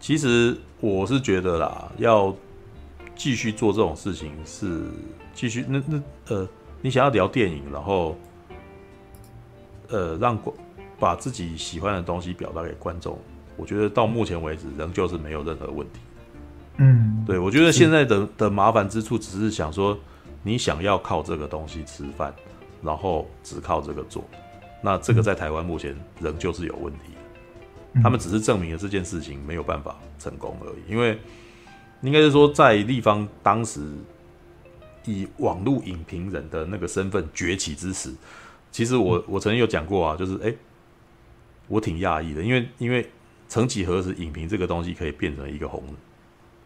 [0.00, 2.34] 其实我是觉得啦，要
[3.14, 4.82] 继续做这种事情是
[5.32, 6.48] 继续那那呃，
[6.82, 8.18] 你想要聊电影，然后
[9.88, 10.38] 呃让
[10.98, 13.18] 把自己喜欢的东西表达给观众。
[13.56, 16.00] 我觉得到目前为止仍旧是没有任何问题。
[16.78, 19.96] 嗯，对，我觉得现在的的麻烦之处只是想说，
[20.42, 22.34] 你想要靠这个东西吃饭，
[22.82, 24.24] 然后只靠这个做，
[24.82, 28.00] 那这个在台湾目前仍旧是有问题的。
[28.02, 30.90] 他们只是证明了这件事情没有办法成功而已。
[30.90, 31.18] 因为
[32.00, 33.86] 应该是说，在立方当时
[35.04, 38.12] 以网络影评人的那个身份崛起之时，
[38.70, 40.54] 其实我我曾经有讲过啊，就是哎，
[41.68, 43.08] 我挺讶异的，因为因为。
[43.48, 45.84] 曾几何时，影评这个东西可以变成一个红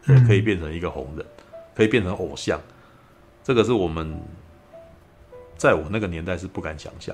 [0.05, 1.25] 人，可以变成一个红人，
[1.75, 2.57] 可以变成偶像，
[3.43, 4.17] 这个是我们
[5.57, 7.13] 在我那个年代是不敢想象。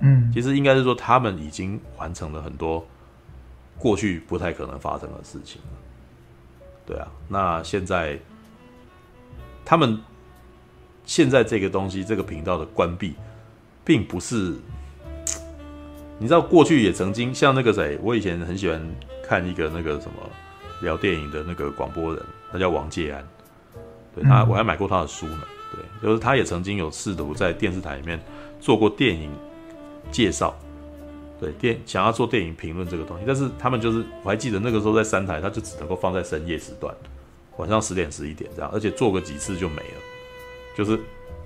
[0.00, 2.86] 嗯，其实应该是说，他们已经完成了很多
[3.78, 5.68] 过去不太可能发生的事情了。
[6.84, 8.20] 对啊，那现在
[9.64, 9.98] 他们
[11.08, 13.14] 现在这个东西，这个频道的关闭，
[13.82, 14.54] 并不是。
[16.18, 18.78] 你知道过去也曾经像那个谁，我以前很喜欢
[19.26, 20.14] 看一个那个什么
[20.82, 23.26] 聊电影的那个广播人，他叫王介安，
[24.14, 25.40] 对他我还买过他的书呢，
[25.72, 28.20] 对，就是他也曾经有试图在电视台里面
[28.60, 29.30] 做过电影
[30.10, 30.54] 介绍，
[31.40, 36.94] 对电想要做电影评论这个东西，但是他们就是我还记得那个时候在三台，他就只能够放在深夜时段，
[37.56, 40.02] 晚上十点十一点这样，而且做个几次就没了，
[40.78, 40.98] 就是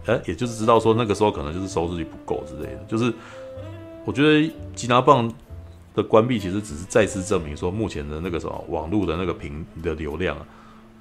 [0.07, 3.13] 哎，也就是知道说那个时候可能就是收视率不够之类的，就是。
[4.05, 5.33] 我觉得吉拿棒
[5.95, 10.47] 的关闭其实只是再次证明说，目前的那个什么网络的那个屏的流量啊，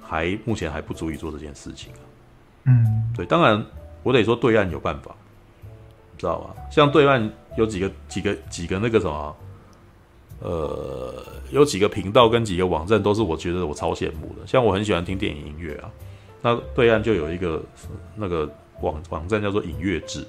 [0.00, 1.98] 还目前还不足以做这件事情啊。
[2.66, 3.60] 嗯，对，当然
[4.04, 5.12] 我得说对岸有办法，
[6.16, 6.54] 知道吧？
[6.70, 7.28] 像对岸
[7.58, 9.36] 有几个几个几个那个什么，
[10.38, 11.12] 呃，
[11.50, 14.46] 有几个频道跟几个网站都是我觉得我超羡慕的。
[14.46, 15.90] 像我很喜欢听电影音乐啊，
[16.42, 17.62] 那对岸就有一个
[18.14, 18.46] 那个
[18.82, 20.26] 网网站叫做影月志。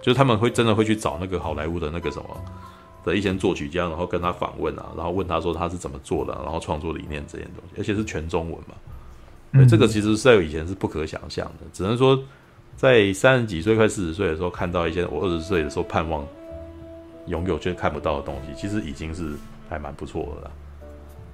[0.00, 2.28] 就是他们会真的会去找那个好莱坞的那个什么
[3.06, 8.74] 的一些作曲家，然后跟他访问啊，然后问他说他是怎么做的，然后创作理念这些东西，而且是全中文嘛。
[9.52, 12.22] 嗯，这个其实在以前是不可想象的，只能说
[12.76, 16.22] 在三十几岁快四十岁的时候看到一些我二十岁的时候盼望
[17.28, 19.32] 拥有却看不到的东西，其实已经是
[19.70, 20.50] 还蛮不错的了。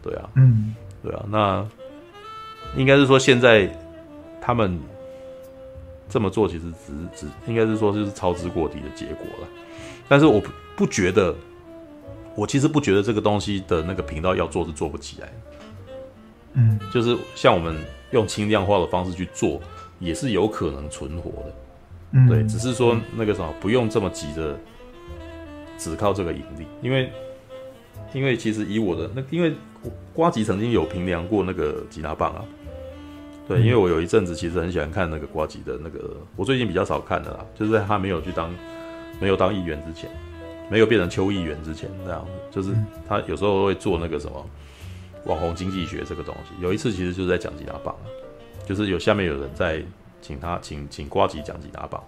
[0.01, 1.67] 对啊，嗯，对啊，那
[2.77, 3.69] 应该是说现在
[4.41, 4.81] 他们。
[6.13, 9.49] 这么做其实只是只应该是说就是操之过急的结果了，
[10.09, 11.33] 但是我不不觉得，
[12.35, 15.33] 我其实不觉得这个东西的那个频道要做是做不起来，
[16.55, 17.77] 嗯，就是像我们
[18.11, 19.61] 用轻量化的方式去做，
[20.01, 21.55] 也是有可能存活的，
[22.11, 24.59] 嗯，对，只是说那个什么不用这么急着
[25.79, 27.09] 只靠这个盈利，因为
[28.13, 29.55] 因为其实以我的那因为
[30.13, 32.45] 瓜吉曾经有评量过那个吉拿棒啊。
[33.51, 38.55] 对，因为我有一阵子其实很喜欢看那个瓜吉的那个，我最近比较少看的啦，就是在他没有去当，
[39.21, 40.09] 没有当议员之前，
[40.71, 42.73] 没有变成邱议员之前，这样，就是
[43.09, 44.47] 他有时候会做那个什么
[45.25, 46.55] 网红经济学这个东西。
[46.63, 47.93] 有一次其实就是在讲吉拿棒，
[48.65, 49.83] 就是有下面有人在
[50.23, 52.01] 请他请请瓜吉讲吉拿棒，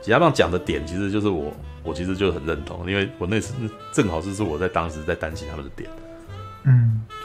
[0.00, 3.54] 吉拿棒讲的点其实就是我我其实就很认同，因为我那次
[3.92, 5.90] 正好是是我在当时在担心他们的点。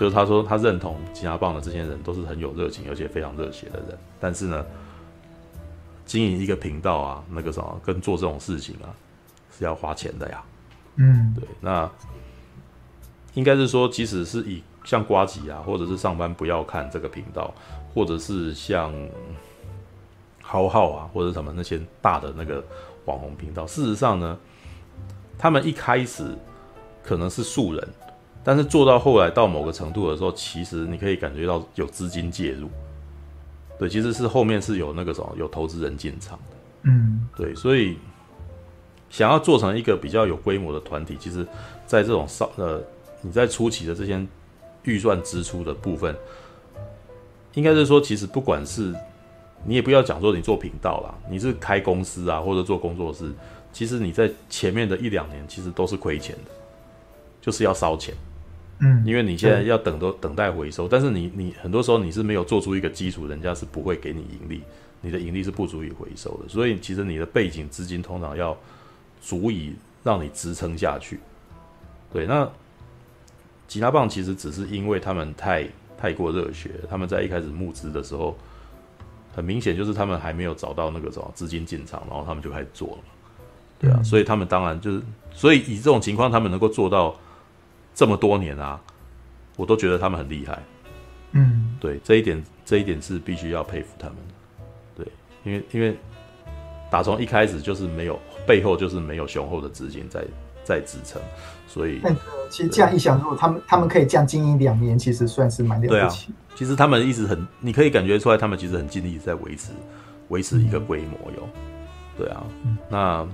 [0.02, 4.66] 嗯，就是他说他认同吉拿棒的这些人都是很有热情而且非常热血的人，但是呢，
[6.08, 8.90] 经营一个频道啊，那个什么跟做这种事情啊
[9.56, 10.44] 是要花钱的呀。
[10.96, 11.88] 嗯，对，那
[13.36, 17.54] 应该是说，即使是以像瓜吉啊，或者是上班不要看这个频道，
[17.94, 18.92] 或者是像
[20.42, 22.64] 浩浩啊，或者什么那些大的那个
[23.06, 24.36] 网红频道，事实上呢，
[25.38, 26.36] 他们一开始
[27.04, 27.88] 可能是素人。
[28.44, 32.68] 但是做到后来到某个程度的时候，其实你可以感觉到有资金介入，
[33.78, 37.98] 对，其实是后面是有那个什么有投资人进场的，嗯，对，所以
[39.12, 41.46] 想要做成一个比较有规模的团体，其实，
[41.86, 42.82] 在这种少呃
[43.22, 44.20] 你在初期的这些
[44.84, 46.16] 预算支出的部分，
[47.54, 48.92] 应该是说，其实不管是
[49.64, 53.32] 你也不要讲说你做频道啦，你是开公司啊或者做工作室，
[53.72, 56.52] 其实你在前面的一两年其实都是亏钱的，
[57.40, 58.16] 就是要烧钱。
[58.82, 64.62] 嗯，因为你现在要等都等待回收，但是你你很多时候你是没有做出一个基础，人家是不会给你盈利，
[65.02, 68.58] 你的盈利是不足以回收的，所以其实你的背景资金通常要
[69.22, 71.20] 足以让你支撑下去。
[72.12, 72.50] 对，那
[73.68, 75.68] 吉他棒其实只是因为他们太
[75.98, 76.72] 太过热血。
[76.90, 78.36] 他们在一开始募资的时候，
[79.36, 82.98] 很明显就是他们还没有找到那个什么资金进场，然后他们就开始做了。
[83.80, 85.02] 对啊，嗯、所以他们当然就是，
[85.34, 87.16] 所以以这种情况，他们能够做到
[88.02, 88.82] 这么多年啊，
[89.56, 90.58] 我都觉得他们很厉害。
[91.34, 94.34] 嗯，对，这一点这一点是必须要佩服他们的。
[94.96, 95.08] 对，
[95.44, 95.96] 因为因为
[96.90, 100.26] 打从一开始就是没有背后就是没有雄厚的资金在
[100.64, 101.22] 在支撑，
[101.68, 106.32] 所以那个其实这样一想，如果他们他们可以这样经营两年，其实算是蛮了不起。
[106.56, 109.74] 其实他们一直很，你可以感觉出来，他们其实很尽力在维持
[110.30, 111.48] 维持一个规模哟。
[112.18, 113.28] 对啊，嗯、那。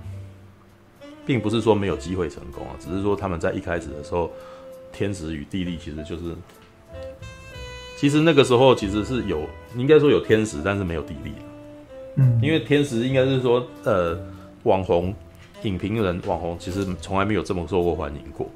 [1.26, 4.32] 并不是说没有机会成功啊，只是说他们在一开始的时候，
[4.98, 6.36] 天时与地利其实就是，
[8.00, 11.32] 其实那个时候其实是有，应该说有天时，但是没有地利。
[12.16, 14.20] 嗯，因为天时应该是说，呃，
[14.64, 15.14] 网红、
[15.62, 18.50] 影评人、网红其实从来没有这么受过欢迎过。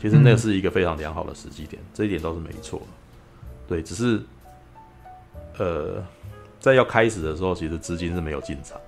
[0.00, 2.82] 其实那是一个非常良好的时机点，这一点倒是没错。
[3.68, 4.20] 对，只是，
[5.58, 6.04] 呃，
[6.58, 8.80] 在要开始的时候，其实资金是没有进场。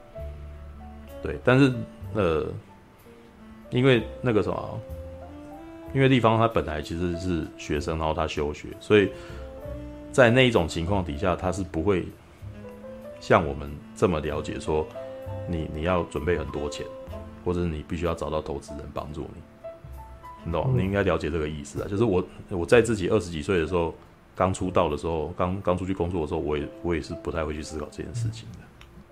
[1.22, 1.72] 对，但是
[2.14, 2.46] 呃。
[3.70, 4.80] 因为那个什么，
[5.97, 9.09] 因为立方他本来其实是学生，然后他休学，所以
[10.12, 12.07] 在那一种情况底下，他是不会
[13.18, 14.86] 像我们这么了解说
[15.49, 16.84] 你，你你要准备很多钱，
[17.42, 19.40] 或者你必须要找到投资人帮助你，
[20.44, 20.70] 你懂？
[20.76, 21.88] 你应该了解这个意思啊。
[21.88, 23.94] 就是我我在自己二十几岁的时候，
[24.34, 28.66] 刚出道的时候，刚刚出去工作的时候，我也我也是不太会去思考这件事情的。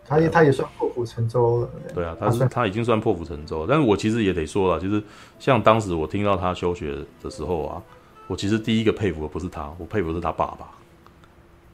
[0.06, 1.70] 他也他也算破釜沉舟了。
[1.94, 3.66] 对啊，他是他已经算破釜沉舟了。
[3.68, 5.02] 但是我其实也得说了，其实
[5.38, 7.82] 像当时我听到他休学的时候啊，
[8.26, 10.68] 我其实第一个佩服的不是他，我佩服的是他爸爸，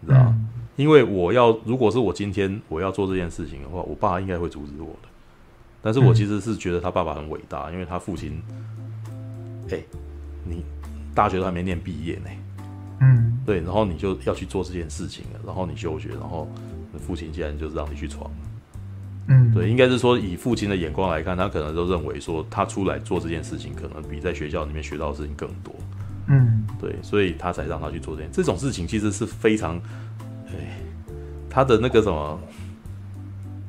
[0.01, 0.27] 你知道吗？
[0.31, 5.09] 嗯、因为我要如果是我今天我要做这件事情的话，我爸应该会阻止我的。
[5.83, 8.41] 但是我其实是觉得他爸爸很伟大，因为他父亲，
[9.71, 9.85] 哎、欸，
[10.45, 10.65] 你
[11.15, 12.31] 大学都还没念毕业呢，
[13.01, 16.49] 嗯，对，然后你就要去做这件事情了，然后你休学，然后。
[16.99, 18.31] 父亲竟然就是让你去闯，
[19.29, 25.75] 嗯，对，应该是说以父亲的眼光来看，他可能都认为说他出来做这件事情，可能比在学校里面学到的事情更多，
[26.27, 29.81] 嗯，对，所以他才让他去做这件这种事情，其实是非常，
[30.49, 30.79] 哎，
[31.49, 32.41] 他的那个什么，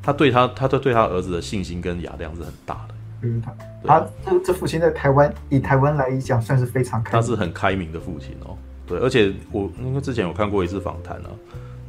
[0.01, 3.53] 他对他，他对对他儿子的信心跟雅量是很大的，嗯，他
[3.85, 8.57] 他这这父亲在台湾以台湾来讲算是非常开明，他是很开明的父亲哦，
[8.87, 11.29] 对，而且我因为之前有看过一次访谈啊。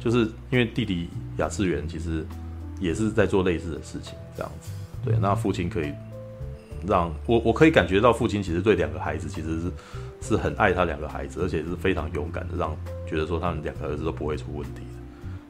[0.03, 2.25] 就是因为弟弟亚次元其实
[2.79, 4.71] 也是在做类似的事情，这样子。
[5.05, 5.93] 对，那父亲可以
[6.85, 9.71] 让我，我可以感觉到父亲其实对两个孩子其实是
[10.21, 12.75] 是很爱他两个孩子，而且是非常勇敢的，让
[13.07, 14.99] 觉得说他们两个儿子都不会出问题的。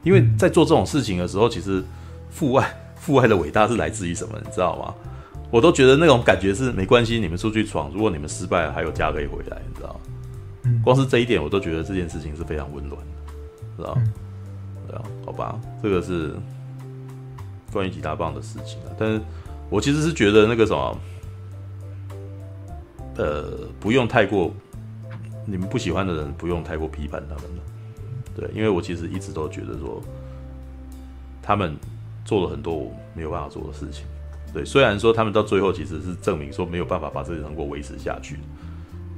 [0.04, 1.82] 因为在做这种事情的时候，其实
[2.30, 4.94] 父爱 父爱的伟大是来自于什么，你知道吗？
[5.50, 10.80] 我都觉得那种感觉是没关系，你们出去闯，如果你们失败了，还有家可以回来，你知道吗？
[10.82, 14.02] 光是这一点，我都觉得这件事情是非常温暖的，知道吗？
[15.24, 16.34] 好吧，这个是
[17.72, 18.92] 关于吉他棒的事情啊。
[18.98, 19.20] 但是
[19.70, 20.98] 我其实是觉得那个什么，
[23.16, 24.52] 呃，不用太过，
[25.46, 27.62] 你们不喜欢的人不用太过批判他们了。
[28.36, 30.02] 对，因为我其实一直都觉得说，
[31.40, 31.76] 他们
[32.24, 34.04] 做了很多我没有办法做的事情。
[34.52, 38.38] 对，虽然说他们到最后其实是证明说没有办法把这个成果维持下去，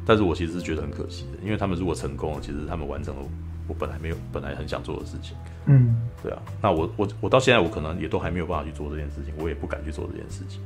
[0.06, 3.22] 但是我其实是觉得很可惜的，因为他们如果成功了，其实他们完成了。
[3.68, 10.60] 我本来没有，本来很想做的事情，嗯，对啊，那我我我到现在我可能也都还没有办法去做这件事情，我也不敢去做这件事情，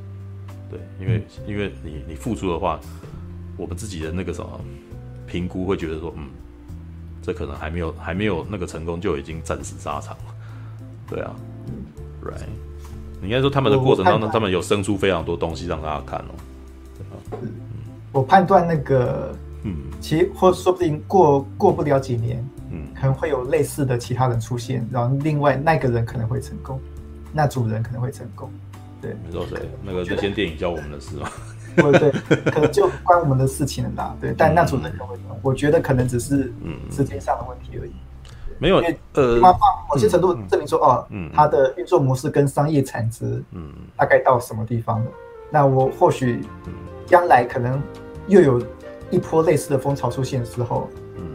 [0.70, 2.78] 对，因为、嗯、因为你你付出的话，
[3.56, 4.60] 我们自己的那个什么
[5.26, 6.28] 评估会觉得说，嗯，
[7.22, 10.34] 这可能还没有还没有那个成功就已经战死沙场了，
[11.08, 11.34] 对啊
[12.22, 12.44] ，right，
[13.22, 16.34] 你应该说他们的过程当中，他们有生出非常多东西让大家看哦，
[16.98, 17.48] 对啊，嗯，
[18.12, 19.34] 我判断那个，
[19.64, 22.44] 嗯，其实或说不定过过不了几年。
[22.72, 26.80] 嗯，可能会有类似的其他人出现，然后另外那个人可能会成功，
[27.32, 28.48] 那主人可能会成功。
[29.02, 29.58] 对，你说谁？
[29.82, 31.28] 那个那些电影教我们的事吗？
[31.74, 32.10] 对对，
[32.52, 34.16] 可能就关我们的事情了啦。
[34.20, 36.52] 对，但那主人可能会成功，我觉得可能只是
[36.90, 37.92] 时间上的问题而已。
[38.58, 45.10] 没有，因为呃，某些程度证明说，哦，嗯它的运作模式跟商业产值，嗯，大概到什么地方了？
[45.50, 46.40] 那我或许
[47.10, 47.82] 将来可能
[48.28, 48.62] 又有
[49.10, 50.88] 一波类似的风潮出现的时候。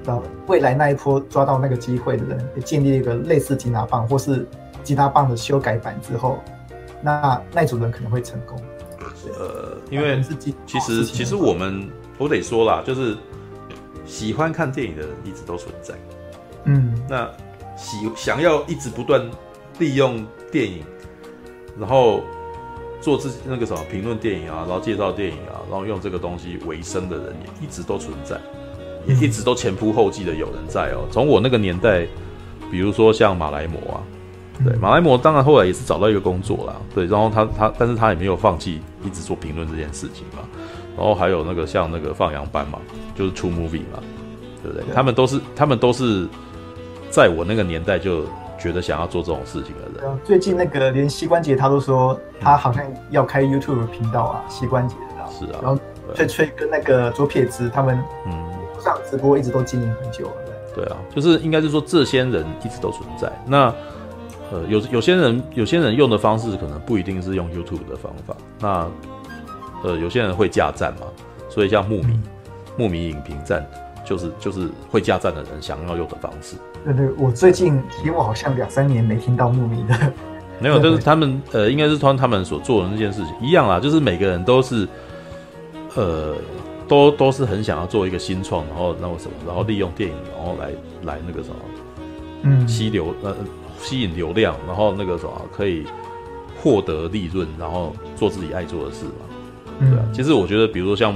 [0.07, 4.47] 那未来那一波抓到那个机会的人，也建立一个类似吉拿棒或是
[4.83, 6.39] 吉拿棒的修改版之后，
[7.01, 8.55] 那那组人可能会成功。
[9.39, 10.21] 呃，因为
[10.67, 11.89] 其实其实我们
[12.19, 13.17] 我得说啦，就是
[14.05, 15.95] 喜欢看电影的人一直都存在。
[16.65, 17.27] 嗯，那
[17.75, 19.27] 喜想要一直不断
[19.79, 20.83] 利用电影，
[21.79, 22.21] 然后
[23.05, 28.41] 做自己那个什么评论电影啊，然后介绍电影啊，然后用这个东西为生的人也一直都存在。
[29.05, 31.05] 也一直都前仆后继的有人在哦。
[31.11, 32.07] 从我那个年代，
[32.71, 34.01] 比如说像马来摩啊，
[34.65, 40.39] 对，马来摩当然后来也是找到一个工作啦，对，然后他他，但是他也没有放弃一直做评论这件事情嘛。
[40.97, 42.79] 然后还有那个像那个放羊班嘛，
[43.13, 44.01] 就是出 movie 嘛，
[44.63, 44.83] 对不对？
[44.95, 46.27] 他们都是他们都是
[47.11, 48.25] 在我那个年代就
[48.57, 50.19] 觉得想要做这种事情的人。
[50.23, 55.31] 最近那个连膝关节他都说他好像要开 YouTube 频道啊，膝关节的。
[55.31, 55.59] 是啊。
[55.61, 55.79] 然后
[56.13, 58.33] 翠翠跟那个左撇子他们嗯
[58.79, 60.33] 上直播一直都经营很久了。
[60.75, 63.31] 对啊，就是应该是说这些人一直都存在。
[63.45, 63.73] 那
[64.51, 68.35] 呃有有些人有些人用的方式可能不一定是用 YouTube 的方法。
[68.59, 68.87] 那
[69.83, 71.05] 呃，有些人会架站嘛，
[71.47, 72.19] 所以像木米、
[72.75, 73.63] 木米影评站，
[74.03, 76.55] 就是就是会架站的人想要用的方式。
[76.85, 80.13] 对对，我最近因为我好像两三年没听到牧民的，
[80.61, 84.87] 没有，就是他们呃，应该是穿他们所做的那件事情一样啦，就是每个人都是
[85.95, 86.35] 呃，
[86.87, 90.69] 都都是很想要做一个新创，然后那个什么，然后利用电影，然后来
[91.03, 91.55] 来那个什么，
[92.43, 93.35] 嗯，吸流呃
[93.79, 95.85] 吸引流量，然后那个什么可以
[96.61, 99.11] 获得利润，然后做自己爱做的事嘛。
[99.79, 101.13] 对啊，其实我觉得，比如说像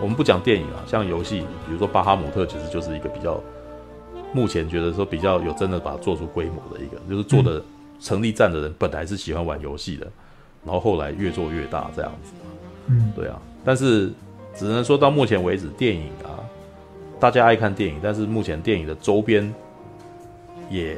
[0.00, 3.40] 我们不讲电影啊，像游戏，比如说巴哈姆特，其实就是一个比较
[4.34, 7.62] 目前觉得说比较有真的把它做出规模的一个，就是做的
[8.00, 10.06] 成立站的人本来是喜欢玩游戏的，
[10.64, 12.32] 然后后来越做越大这样子。
[12.88, 14.12] 嗯，对啊，但是
[14.54, 16.42] 只能说到目前为止，电影啊，
[17.18, 19.54] 大家爱看电影，但是目前电影的周边
[20.68, 20.96] 也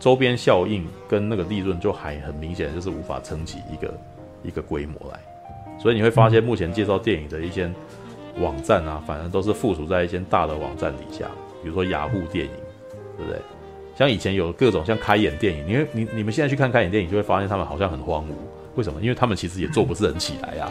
[0.00, 3.94] 周边效应跟那个利润就还很明显，就是无法撑起一个
[4.42, 5.20] 一个规模来。
[5.78, 7.70] 所以你会发现，目前介绍电影的一些
[8.40, 11.30] 网站啊，反正都是附属在一些大的网站底下，
[11.64, 12.52] 比如说雅虎电影，
[13.16, 13.40] 对不对？
[13.96, 18.34] 像以前有各种像开演电影，因为你你们现在去看开演电影，就会发现他们好像很荒芜。
[18.74, 19.00] 为什么？
[19.00, 20.70] 因为他们其实也做不是很起来啊。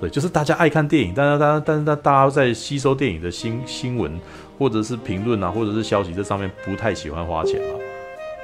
[0.00, 4.20] 对，就是大家爱看电影，但是大家但是大家在吸收电影的新新闻
[4.58, 7.78] 或者是评论啊，或者是消息这上面不太喜欢花钱嘛。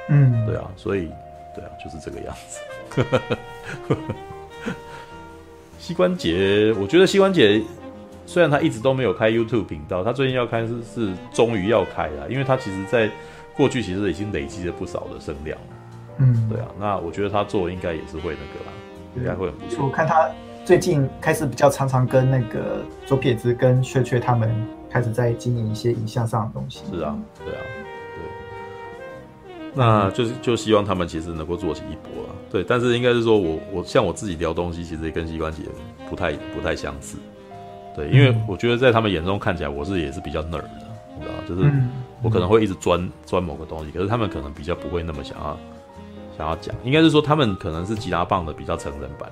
[0.09, 1.09] 嗯，对啊，所以
[1.53, 2.59] 对啊，就是这个样子。
[5.77, 7.61] 膝关节，我觉得膝关节
[8.29, 13.09] 虽然他一直都没有开 YouTube 频道，他最近要开是是终于要开了，因为他其实在
[13.57, 15.57] 过去其实已经累积了不少的声量。
[16.19, 18.71] 嗯，对啊，那我觉得他做应该也是会那个啦，
[19.15, 19.83] 应该会很不错。
[19.83, 20.29] 我看他
[20.63, 24.47] 最近开始比较常常跟那个左撇子跟雀雀他们
[24.91, 26.83] 开始在经营一些影像上的东西。
[26.93, 27.61] 是啊，对啊，
[28.13, 29.71] 对。
[29.73, 32.35] 那就是就希望他们其实能够做起一波了。
[32.51, 35.63] 对，但是应该是说我，我我像我自己聊东西，其实也跟膝关节
[36.07, 37.17] 不太不太相似。
[37.99, 40.69] 对，因为我觉得在他们眼中看起来，我是也是比较 nerd 的，
[41.17, 41.69] 你知道，就是
[42.21, 45.59] 我可能会一直钻钻某个东西，可是他们可能比较不会那么想要
[46.37, 46.73] 想要讲。
[46.85, 49.29] 应该是说，他们可能是吉拿棒的比较成人版。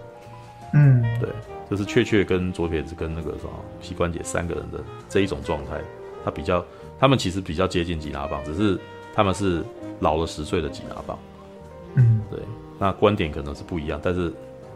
[0.73, 1.29] 嗯，对，
[1.69, 5.79] 就是雀雀跟左撇子跟那个什么膝关节三个人的这一种状态，
[6.25, 6.65] 他比较，
[6.99, 8.77] 他们其实比较接近吉拿棒，只是
[9.15, 9.63] 他们是
[10.01, 11.17] 老了十岁的吉拿棒。
[11.95, 12.39] 嗯，对。
[12.77, 14.31] 那观点可能是不一样，但是，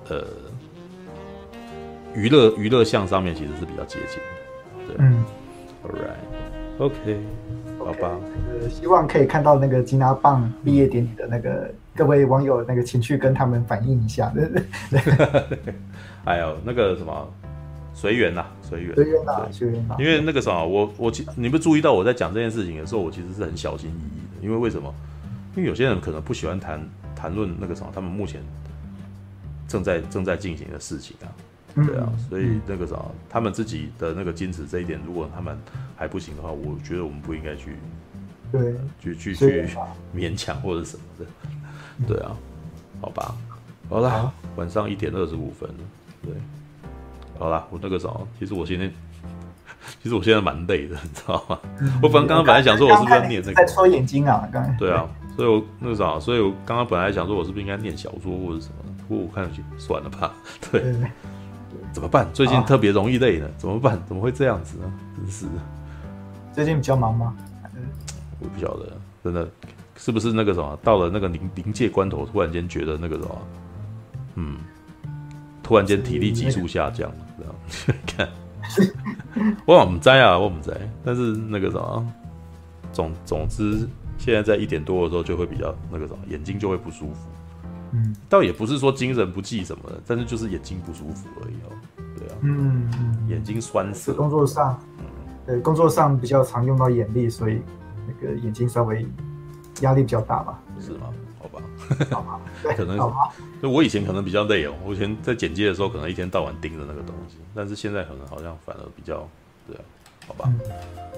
[0.10, 0.26] 呃，
[2.16, 4.18] 娱乐娱乐项上面其实是比较接近
[4.88, 5.24] 的，对，嗯
[6.78, 7.18] ，All okay,
[7.80, 8.18] 好吧，
[8.50, 14.48] 呃，希望可以看到那个吉拿棒毕业典礼的那个各位网友那个情绪，跟他们反映一下， 对。
[14.90, 15.74] 对对，
[16.26, 17.28] 还有那个什么
[17.94, 24.94] 随缘呐，随缘，随缘呐，随缘呐，因为那个什么，我我其你不注意到我在讲这件事情的时候，我其实是很小心翼翼的，因为为什么？
[25.56, 26.82] 因为有些人可能不喜欢谈。
[27.14, 28.42] 谈论那个什么，他们目前
[29.68, 31.30] 正在正在进行的事情啊，
[31.76, 32.96] 对啊，所以那个啥，
[33.30, 35.58] 他们自己的那个坚持这一点，如果他们
[35.96, 37.76] 还不行的话，我觉得我们不应该去，
[38.52, 39.70] 对，去去去
[40.16, 41.26] 勉强或者什么的，
[42.08, 42.36] 对啊，
[43.02, 43.36] 好吧，
[43.90, 45.70] 好啦，晚上一点二十五分，
[46.22, 46.34] 对，
[47.40, 48.92] 好啦，我那个啥，其实我今天，
[50.04, 51.60] 其实我现在蛮累的，你知道吗？
[52.02, 53.56] 我本刚刚本来想说，我是不是要念这个？
[53.56, 54.76] 在戳眼睛啊，刚才。
[54.78, 55.08] 对啊。
[55.38, 58.94] 所以我那个啥，所以我刚刚本来想说，我是不是应该念小说或者什么？
[59.08, 60.34] 不过我看上去算了吧。
[60.70, 60.82] 对，
[61.94, 62.28] 怎么办？
[62.34, 64.02] 最近特别容易累呢，怎么办？
[64.08, 64.94] 怎么会这样子呢？
[65.18, 65.46] 真是。
[66.54, 67.36] 最近比较忙吗？
[68.40, 69.48] 我不晓得，真的
[69.96, 70.78] 是不是那个什么？
[70.84, 73.38] 到了那个临临界关头，突然间觉得那个什么，
[74.36, 74.58] 嗯，
[75.62, 78.30] 突然间体力急速下降，这样看。
[79.66, 82.14] 我不在啊，我不在，但是那个什么，
[82.92, 83.88] 总总之。
[84.18, 87.28] 现在在一点多的时候就会比较那个什么，眼睛就会不舒服。
[87.92, 91.74] 嗯，倒也不是说精神不济什么的，但是就是眼睛不舒服而已哦。
[92.22, 92.88] 对啊，嗯，
[93.28, 94.14] 眼睛酸涩。
[94.14, 95.06] 工作上，嗯，
[95.48, 97.62] 对，工作上比较常用到眼力，所以
[98.08, 99.06] 那个眼睛稍微
[99.82, 100.60] 压力比较大吧？
[100.80, 101.08] 是吗？
[101.40, 101.62] 好吧，
[102.12, 102.40] 好吧，
[102.78, 102.98] 可能
[103.62, 109.28] 就我以前可能比较累哦，我以前在剪接的时候可能一天到晚盯着那个东西，但是现在可能好像反而比较
[109.68, 109.82] 对啊。
[110.28, 110.48] 好吧。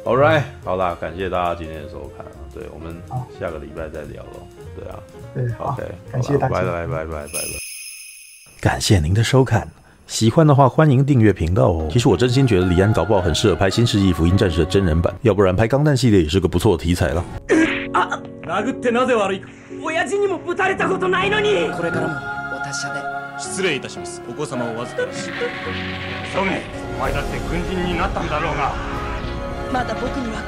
[0.05, 2.31] All right，好啦，感谢大家今天的收看啊。
[2.53, 2.95] 对，我们
[3.39, 4.47] 下个礼拜再聊喽。
[4.75, 4.99] 对啊，
[5.33, 7.29] 对，OK，感谢大家，拜拜拜拜拜拜。
[8.61, 9.69] 感谢您的收看，
[10.12, 11.88] 喜欢的话欢迎订阅频道哦。
[11.90, 17.24] 其实我真心觉得李安搞不好很适合拍《新世纪福音战士》的真人版，要不然拍钢弹系列也是个不错的题材了。
[17.92, 19.42] 啊，殴ってなぜ悪い？
[19.80, 21.70] 亲父にもぶたれたことないのに。
[21.76, 22.14] これからも
[22.56, 23.00] お达者で。
[23.38, 24.20] 失礼いたします。
[24.28, 25.30] お子様を预かるし。
[26.34, 26.62] ソメ、
[26.96, 28.72] お前だって军人になったんだろうが。
[29.72, 30.42] まだ仆には。